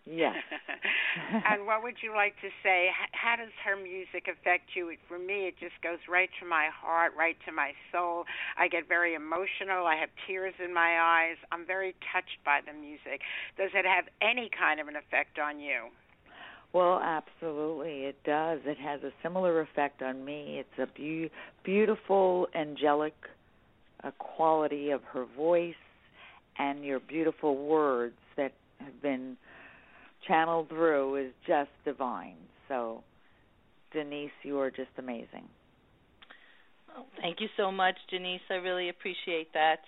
[0.04, 0.34] Yes.
[1.46, 2.88] and what would you like to say?
[3.12, 4.90] How does her music affect you?
[5.06, 8.24] For me, it just goes right to my heart, right to my soul.
[8.58, 9.86] I get very emotional.
[9.86, 11.36] I have tears in my eyes.
[11.52, 13.22] I'm very touched by the music.
[13.56, 15.88] Does it have any kind of an effect on you?
[16.72, 18.60] Well, absolutely, it does.
[18.64, 20.58] It has a similar effect on me.
[20.58, 21.28] It's a beau-
[21.62, 23.14] beautiful, angelic
[24.02, 25.74] uh, quality of her voice
[26.58, 29.36] and your beautiful words that have been
[30.26, 32.36] channeled through is just divine.
[32.68, 33.02] So,
[33.92, 35.48] Denise, you are just amazing.
[36.88, 38.40] Well, thank you so much, Denise.
[38.50, 39.80] I really appreciate that.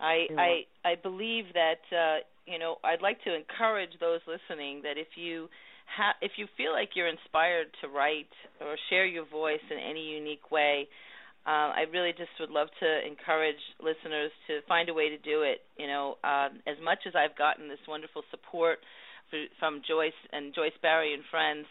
[0.00, 4.82] I You're I I believe that uh, you know I'd like to encourage those listening
[4.82, 5.48] that if you
[5.86, 10.02] ha- if you feel like you're inspired to write or share your voice in any
[10.02, 10.88] unique way,
[11.46, 15.42] uh, I really just would love to encourage listeners to find a way to do
[15.42, 15.62] it.
[15.78, 18.78] You know, um, as much as I've gotten this wonderful support
[19.58, 21.66] from Joyce and Joyce Barrie and friends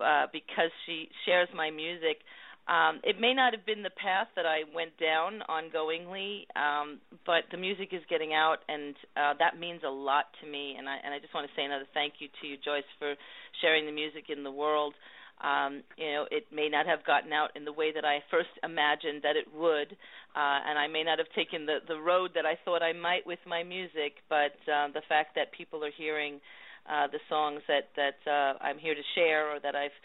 [0.00, 2.18] uh, because she shares my music.
[2.66, 7.46] Um, it may not have been the path that I went down ongoingly, um, but
[7.52, 10.74] the music is getting out, and uh, that means a lot to me.
[10.76, 13.14] And I and I just want to say another thank you to you, Joyce, for
[13.62, 14.94] sharing the music in the world.
[15.38, 18.50] Um, you know, it may not have gotten out in the way that I first
[18.64, 19.92] imagined that it would,
[20.34, 23.24] uh, and I may not have taken the the road that I thought I might
[23.26, 24.26] with my music.
[24.28, 26.40] But uh, the fact that people are hearing
[26.88, 29.96] uh, the songs that that uh, I'm here to share or that I've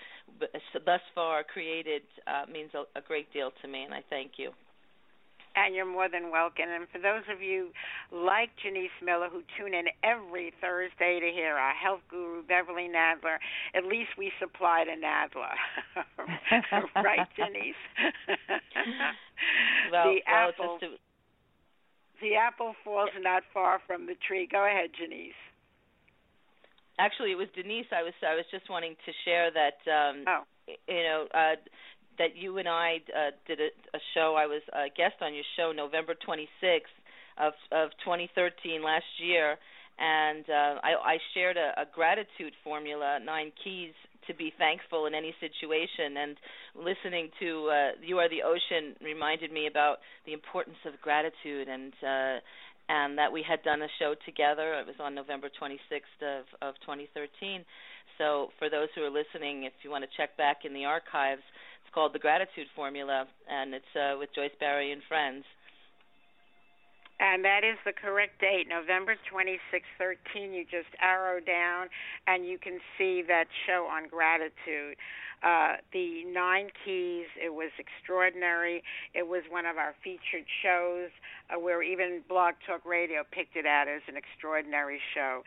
[0.85, 4.51] thus far created uh, means a, a great deal to me, and I thank you.
[5.53, 6.65] And you're more than welcome.
[6.69, 7.71] And for those of you
[8.09, 13.35] like Janice Miller who tune in every Thursday to hear our health guru, Beverly Nadler,
[13.75, 15.51] at least we supplied a Nadler.
[16.95, 17.75] right, Janice?
[19.91, 20.87] Well, the well, apple to,
[22.21, 24.47] the apple falls not far from the tree.
[24.49, 25.33] Go ahead, Janice.
[26.99, 27.87] Actually, it was Denise.
[27.91, 30.43] I was I was just wanting to share that um, Oh.
[30.87, 31.55] you know uh,
[32.17, 34.35] that you and I uh, did a, a show.
[34.37, 36.93] I was a guest on your show November 26th
[37.37, 39.57] of of 2013 last year,
[39.99, 43.93] and uh, I, I shared a, a gratitude formula, nine keys
[44.27, 46.15] to be thankful in any situation.
[46.17, 46.37] And
[46.75, 51.93] listening to uh, "You Are the Ocean" reminded me about the importance of gratitude and.
[52.05, 52.39] Uh,
[52.91, 54.75] and that we had done a show together.
[54.75, 57.63] It was on November 26th of, of 2013.
[58.17, 61.41] So for those who are listening, if you want to check back in the archives,
[61.79, 65.47] it's called The Gratitude Formula, and it's uh, with Joyce Barrie and friends.
[67.21, 69.61] And that is the correct date, November 26,
[69.99, 70.53] 13.
[70.53, 71.87] You just arrow down,
[72.25, 74.97] and you can see that show on gratitude.
[75.43, 78.83] Uh, the Nine Keys, it was extraordinary.
[79.13, 81.09] It was one of our featured shows
[81.53, 85.43] uh, where even Blog Talk Radio picked it out as an extraordinary show.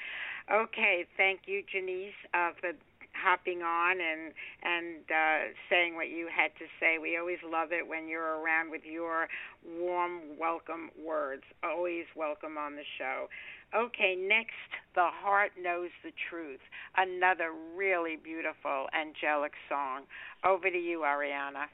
[0.53, 2.71] Okay, thank you, Janice, uh, for
[3.15, 6.99] hopping on and and uh, saying what you had to say.
[7.01, 9.29] We always love it when you're around with your
[9.65, 11.43] warm, welcome words.
[11.63, 13.29] Always welcome on the show.
[13.75, 16.61] Okay, next, The Heart Knows the Truth.
[16.97, 20.03] Another really beautiful angelic song.
[20.45, 21.67] Over to you, Ariahna.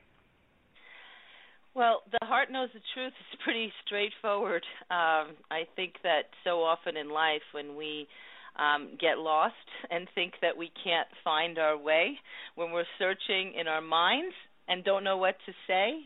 [1.75, 4.65] Well, the heart knows the truth is pretty straightforward.
[4.91, 8.09] Um, I think that so often in life, when we
[8.57, 9.55] um, get lost
[9.91, 12.19] and think that we can't find our way,
[12.55, 14.35] when we're searching in our minds
[14.69, 16.01] and don't know what to say,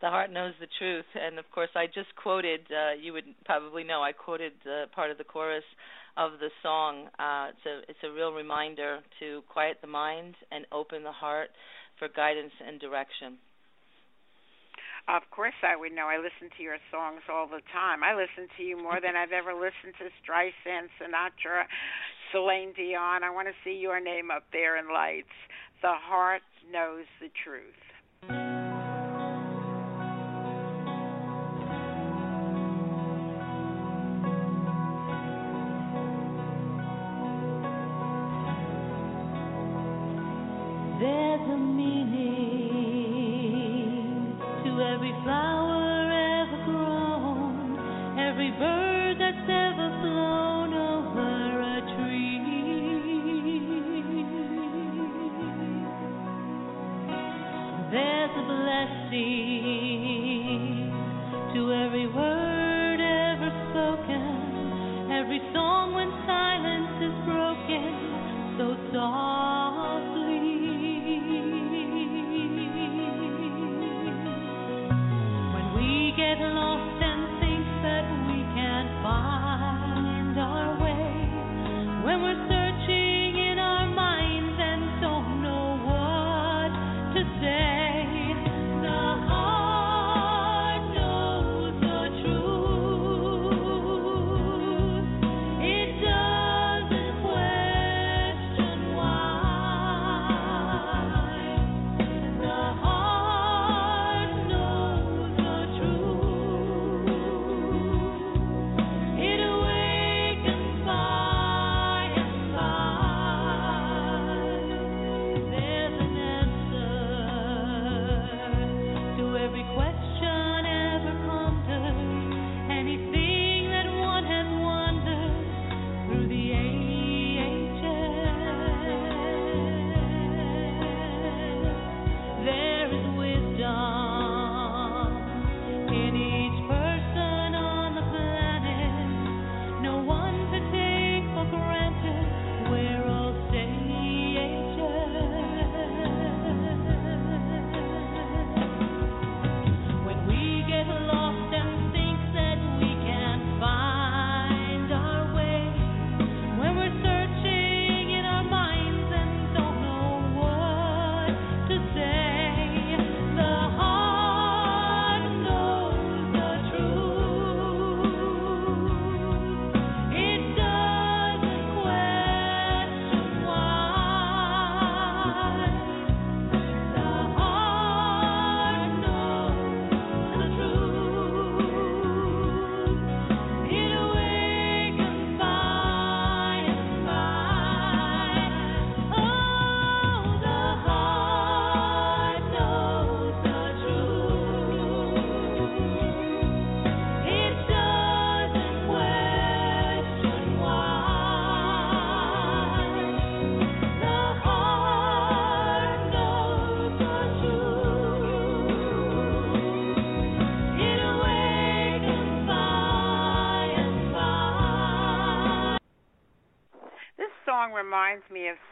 [0.00, 1.04] the heart knows the truth.
[1.14, 5.10] And of course, I just quoted, uh, you would probably know, I quoted uh, part
[5.10, 5.64] of the chorus
[6.16, 7.06] of the song.
[7.18, 11.50] Uh, it's a it's a real reminder to quiet the mind and open the heart
[11.98, 13.38] for guidance and direction.
[15.08, 16.06] Of course, I would know.
[16.06, 18.04] I listen to your songs all the time.
[18.04, 21.64] I listen to you more than I've ever listened to Streisand, Sinatra,
[22.32, 23.24] Celine Dion.
[23.24, 25.34] I want to see your name up there in lights.
[25.82, 28.49] The heart knows the truth.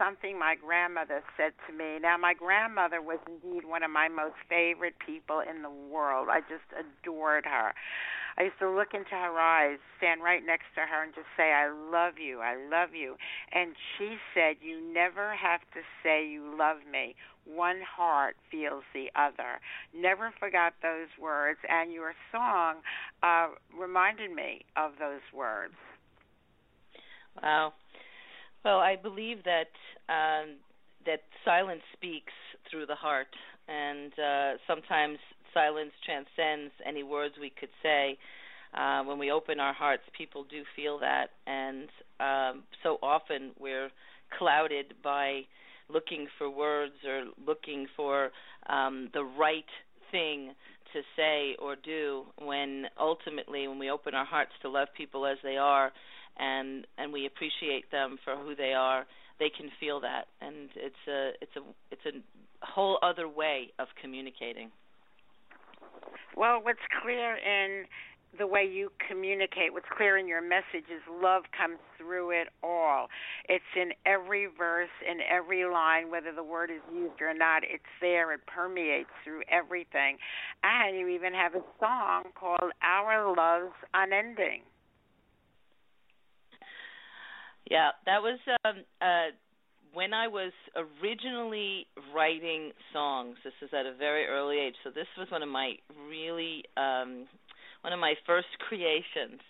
[0.09, 1.99] Something my grandmother said to me.
[2.01, 6.29] Now, my grandmother was indeed one of my most favorite people in the world.
[6.31, 7.73] I just adored her.
[8.39, 11.51] I used to look into her eyes, stand right next to her, and just say,
[11.53, 13.17] I love you, I love you.
[13.53, 17.17] And she said, You never have to say you love me.
[17.45, 19.59] One heart feels the other.
[19.95, 22.77] Never forgot those words, and your song
[23.23, 25.75] uh, reminded me of those words.
[27.43, 27.73] Wow.
[28.65, 29.71] Well, I believe that
[30.09, 30.57] um,
[31.07, 32.33] that silence speaks
[32.71, 33.29] through the heart,
[33.69, 35.19] and uh, sometimes
[35.55, 38.19] silence transcends any words we could say.
[38.75, 41.89] Uh, when we open our hearts, people do feel that, and
[42.21, 43.89] um, so often we're
[44.37, 45.41] clouded by
[45.89, 48.31] looking for words or looking for
[48.69, 49.65] um, the right
[50.11, 50.53] thing
[50.93, 52.25] to say or do.
[52.43, 55.91] When ultimately, when we open our hearts to love people as they are,
[56.39, 59.07] and and we appreciate them for who they are,
[59.39, 61.61] they can feel that, and it's a it's a
[61.91, 64.70] it's a whole other way of communicating.
[66.36, 67.86] Well, what's clear in
[68.36, 73.09] the way you communicate, what's clear in your message is love comes through it all.
[73.49, 77.82] It's in every verse, in every line, whether the word is used or not, it's
[78.01, 80.18] there, it permeates through everything.
[80.62, 84.62] And you even have a song called Our Love's Unending.
[87.71, 89.35] Yeah, that was um, uh,
[89.93, 93.37] when I was originally writing songs.
[93.45, 95.75] This is at a very early age, so this was one of my
[96.09, 97.27] really um,
[97.83, 99.41] one of my first creations.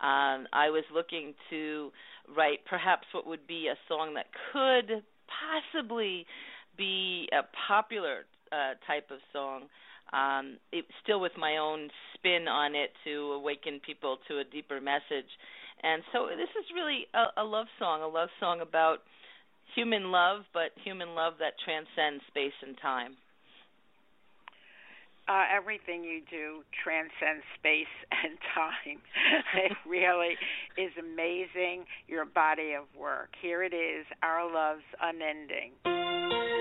[0.00, 1.90] Um, I was looking to
[2.36, 6.24] write perhaps what would be a song that could possibly
[6.76, 9.64] be a popular uh, type of song.
[10.12, 14.80] Um, it, still with my own spin on it to awaken people to a deeper
[14.80, 15.28] message.
[15.82, 18.98] And so this is really a, a love song, a love song about
[19.74, 23.16] human love, but human love that transcends space and time.
[25.28, 27.92] Uh, everything you do transcends space
[28.24, 28.98] and time.
[29.54, 30.34] it really
[30.78, 33.28] is amazing, your body of work.
[33.42, 36.57] Here it is, Our Love's Unending.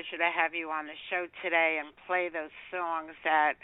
[0.00, 3.54] Pleasure to have you on the show today and play those songs that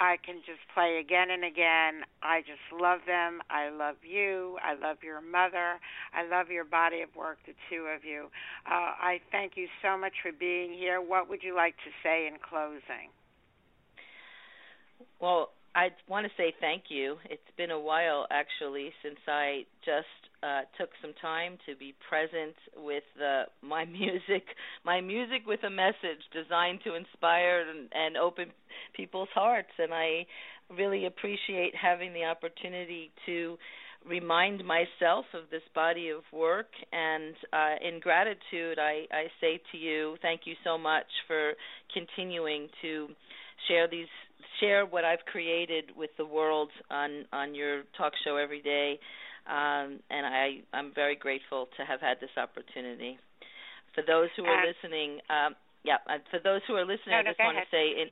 [0.00, 2.08] I can just play again and again.
[2.22, 3.40] I just love them.
[3.50, 4.56] I love you.
[4.64, 5.76] I love your mother.
[6.14, 8.28] I love your body of work, the two of you.
[8.64, 11.00] Uh, I thank you so much for being here.
[11.00, 13.12] What would you like to say in closing?
[15.20, 17.16] Well, I want to say thank you.
[17.28, 22.54] It's been a while actually since I just uh, took some time to be present
[22.76, 24.44] with the, my music,
[24.84, 28.46] my music with a message designed to inspire and, and open
[28.94, 29.70] people's hearts.
[29.78, 30.26] And I
[30.76, 33.56] really appreciate having the opportunity to
[34.08, 36.70] remind myself of this body of work.
[36.92, 41.52] And uh, in gratitude, I, I say to you, thank you so much for
[41.92, 43.08] continuing to
[43.68, 44.08] share these
[44.60, 48.98] share what I've created with the world on on your talk show every day,
[49.46, 53.18] um, and I I'm very grateful to have had this opportunity.
[53.94, 57.18] For those who are Uh, listening, um, yeah, uh, for those who are listening, No,
[57.18, 57.66] I just want ahead.
[57.70, 58.08] to say in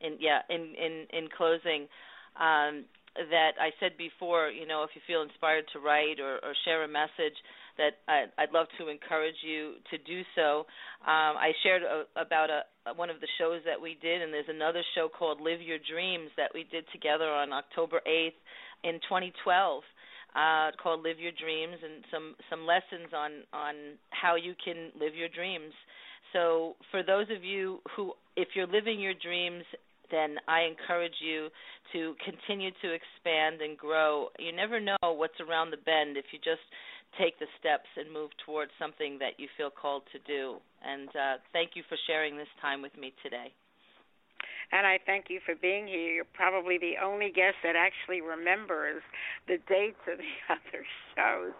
[0.00, 1.88] in yeah in in in closing.
[2.36, 2.84] Um,
[3.30, 6.82] that I said before, you know, if you feel inspired to write or, or share
[6.82, 7.38] a message,
[7.78, 10.66] that I, I'd love to encourage you to do so.
[11.06, 12.62] Um, I shared a, about a,
[12.94, 16.30] one of the shows that we did, and there's another show called Live Your Dreams
[16.36, 18.34] that we did together on October 8th
[18.82, 19.84] in 2012.
[20.34, 23.74] Uh, called Live Your Dreams, and some some lessons on on
[24.10, 25.72] how you can live your dreams.
[26.32, 29.64] So for those of you who, if you're living your dreams
[30.10, 31.48] then I encourage you
[31.92, 34.28] to continue to expand and grow.
[34.38, 36.62] You never know what's around the bend if you just
[37.18, 40.56] take the steps and move towards something that you feel called to do.
[40.84, 43.52] And uh, thank you for sharing this time with me today.
[44.74, 46.10] And I thank you for being here.
[46.10, 49.02] You're probably the only guest that actually remembers
[49.46, 50.82] the dates of the other
[51.14, 51.54] shows.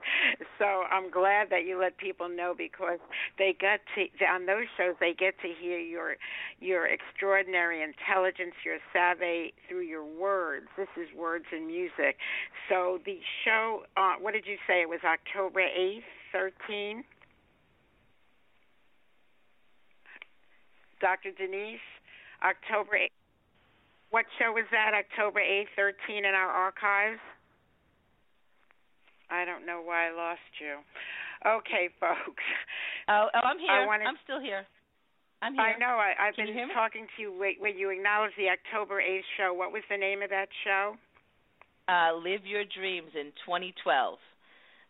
[0.58, 2.98] So I'm glad that you let people know because
[3.38, 6.16] they got to on those shows they get to hear your
[6.58, 10.66] your extraordinary intelligence, your savvy through your words.
[10.76, 12.18] This is words and music.
[12.68, 14.82] So the show, uh, what did you say?
[14.82, 16.02] It was October 8th,
[16.32, 17.04] 13.
[21.00, 21.30] Dr.
[21.36, 21.78] Denise,
[22.44, 23.18] October 8th.
[24.12, 24.92] What show was that?
[24.94, 27.18] October 8th, 13 in our archives?
[29.32, 30.78] I don't know why I lost you.
[31.42, 32.46] Okay, folks.
[33.08, 33.72] Oh, oh I'm here.
[33.72, 34.62] I wanted, I'm still here.
[35.42, 35.74] I'm here.
[35.74, 35.98] I know.
[35.98, 39.52] I, I've Can been talking to you when when you acknowledged the October 8th show.
[39.52, 40.94] What was the name of that show?
[41.88, 44.16] Uh, Live Your Dreams in 2012.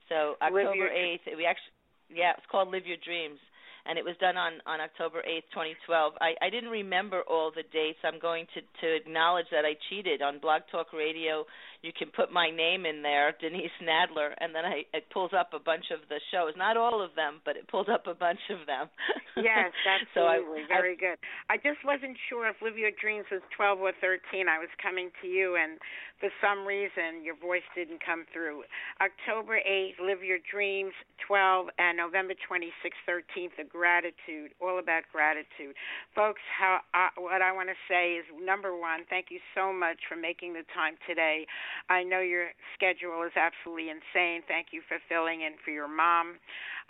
[0.09, 1.74] So October Your- 8th, we actually
[2.12, 3.40] yeah, it's called Live Your Dreams
[3.87, 6.14] and it was done on on October 8th, 2012.
[6.20, 7.99] I I didn't remember all the dates.
[8.05, 11.45] I'm going to to acknowledge that I cheated on Blog Talk Radio.
[11.85, 15.53] You can put my name in there, Denise Nadler, and then I it pulls up
[15.53, 16.57] a bunch of the shows.
[16.57, 18.89] Not all of them, but it pulls up a bunch of them.
[19.35, 19.74] Yes,
[20.14, 20.62] so I, absolutely.
[20.70, 21.18] I, Very good.
[21.51, 24.47] I just wasn't sure if Live Your Dreams was 12 or 13.
[24.47, 25.82] I was coming to you, and
[26.22, 28.62] for some reason, your voice didn't come through.
[29.03, 30.95] October 8th, Live Your Dreams,
[31.26, 35.74] 12, and November 26th, 13th, the gratitude, all about gratitude.
[36.14, 39.99] Folks, how I, what I want to say is number one, thank you so much
[40.09, 41.45] for making the time today.
[41.88, 44.42] I know your schedule is absolutely insane.
[44.46, 46.36] Thank you for filling in for your mom.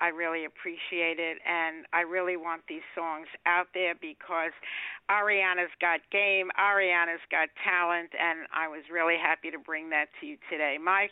[0.00, 4.50] I really appreciate it, and I really want these songs out there because
[5.08, 10.26] Ariahna's got game, Ariahna's got talent, and I was really happy to bring that to
[10.26, 10.78] you today.
[10.82, 11.08] My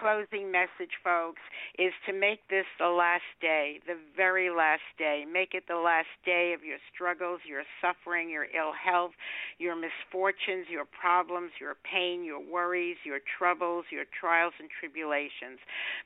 [0.00, 1.40] closing message, folks,
[1.78, 5.24] is to make this the last day, the very last day.
[5.30, 9.12] Make it the last day of your struggles, your suffering, your ill health,
[9.58, 15.58] your misfortunes, your problems, your pain, your worries, your troubles, your trials and tribulations.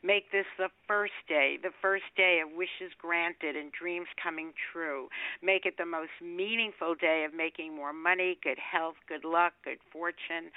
[0.03, 5.09] Make this the first day, the first day of wishes granted and dreams coming true.
[5.43, 9.79] Make it the most meaningful day of making more money, good health, good luck, good
[9.93, 10.51] fortune,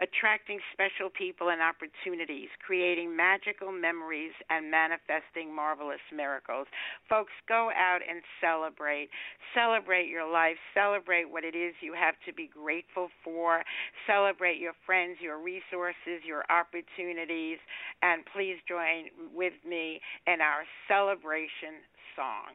[0.00, 2.48] attracting special people and opportunities,
[2.78, 6.68] creating magical memories, and manifesting marvelous miracles.
[7.08, 9.08] Folks, go out and celebrate.
[9.52, 10.54] Celebrate your life.
[10.74, 13.64] Celebrate what it is you have to be grateful for.
[14.06, 17.58] Celebrate your friends, your resources, your opportunities,
[18.02, 21.82] and please join with me in our celebration
[22.14, 22.54] song.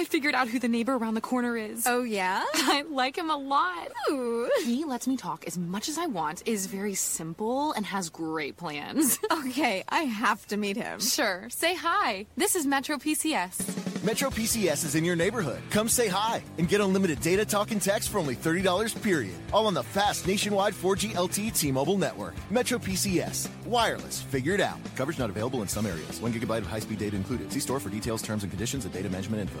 [0.00, 1.86] I figured out who the neighbor around the corner is.
[1.86, 2.42] Oh, yeah?
[2.54, 3.88] I like him a lot.
[4.10, 4.50] Ooh.
[4.64, 8.56] He lets me talk as much as I want, is very simple, and has great
[8.56, 9.18] plans.
[9.30, 11.00] Okay, I have to meet him.
[11.00, 11.48] Sure.
[11.50, 12.26] Say hi.
[12.36, 14.04] This is Metro PCS.
[14.04, 15.60] Metro PCS is in your neighborhood.
[15.70, 19.34] Come say hi and get unlimited data, talk, and text for only $30 period.
[19.52, 22.34] All on the fast nationwide 4G LTE T-Mobile network.
[22.50, 23.48] Metro PCS.
[23.66, 24.22] Wireless.
[24.22, 24.78] Figure it out.
[24.94, 26.20] Coverage not available in some areas.
[26.20, 27.52] One gigabyte of high-speed data included.
[27.52, 29.60] See store for details, terms, and conditions, and data management info.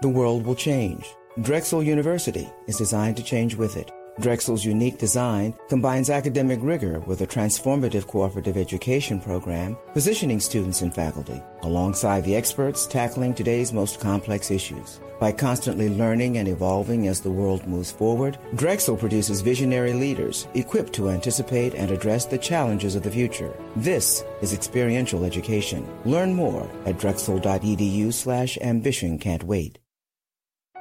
[0.00, 1.16] The world will change.
[1.42, 3.90] Drexel University is designed to change with it.
[4.20, 10.94] Drexel's unique design combines academic rigor with a transformative cooperative education program, positioning students and
[10.94, 15.00] faculty alongside the experts tackling today's most complex issues.
[15.18, 20.92] By constantly learning and evolving as the world moves forward, Drexel produces visionary leaders equipped
[20.92, 23.52] to anticipate and address the challenges of the future.
[23.74, 25.88] This is experiential education.
[26.04, 29.80] Learn more at drexel.edu slash ambition can't wait.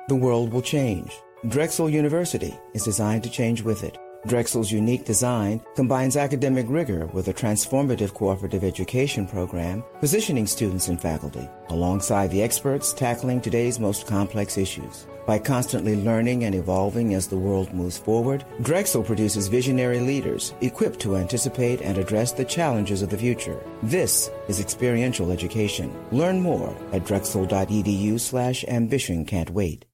[0.10, 1.12] The world will change.
[1.50, 3.98] Drexel University is designed to change with it.
[4.26, 11.02] Drexel's unique design combines academic rigor with a transformative cooperative education program, positioning students and
[11.02, 15.08] faculty alongside the experts tackling today's most complex issues.
[15.26, 21.02] By constantly learning and evolving as the world moves forward, Drexel produces visionary leaders equipped
[21.02, 23.62] to anticipate and address the challenges of the future.
[23.84, 25.94] This is experiential education.
[26.14, 29.86] Learn more at drexel.edu slash ambition can't wait.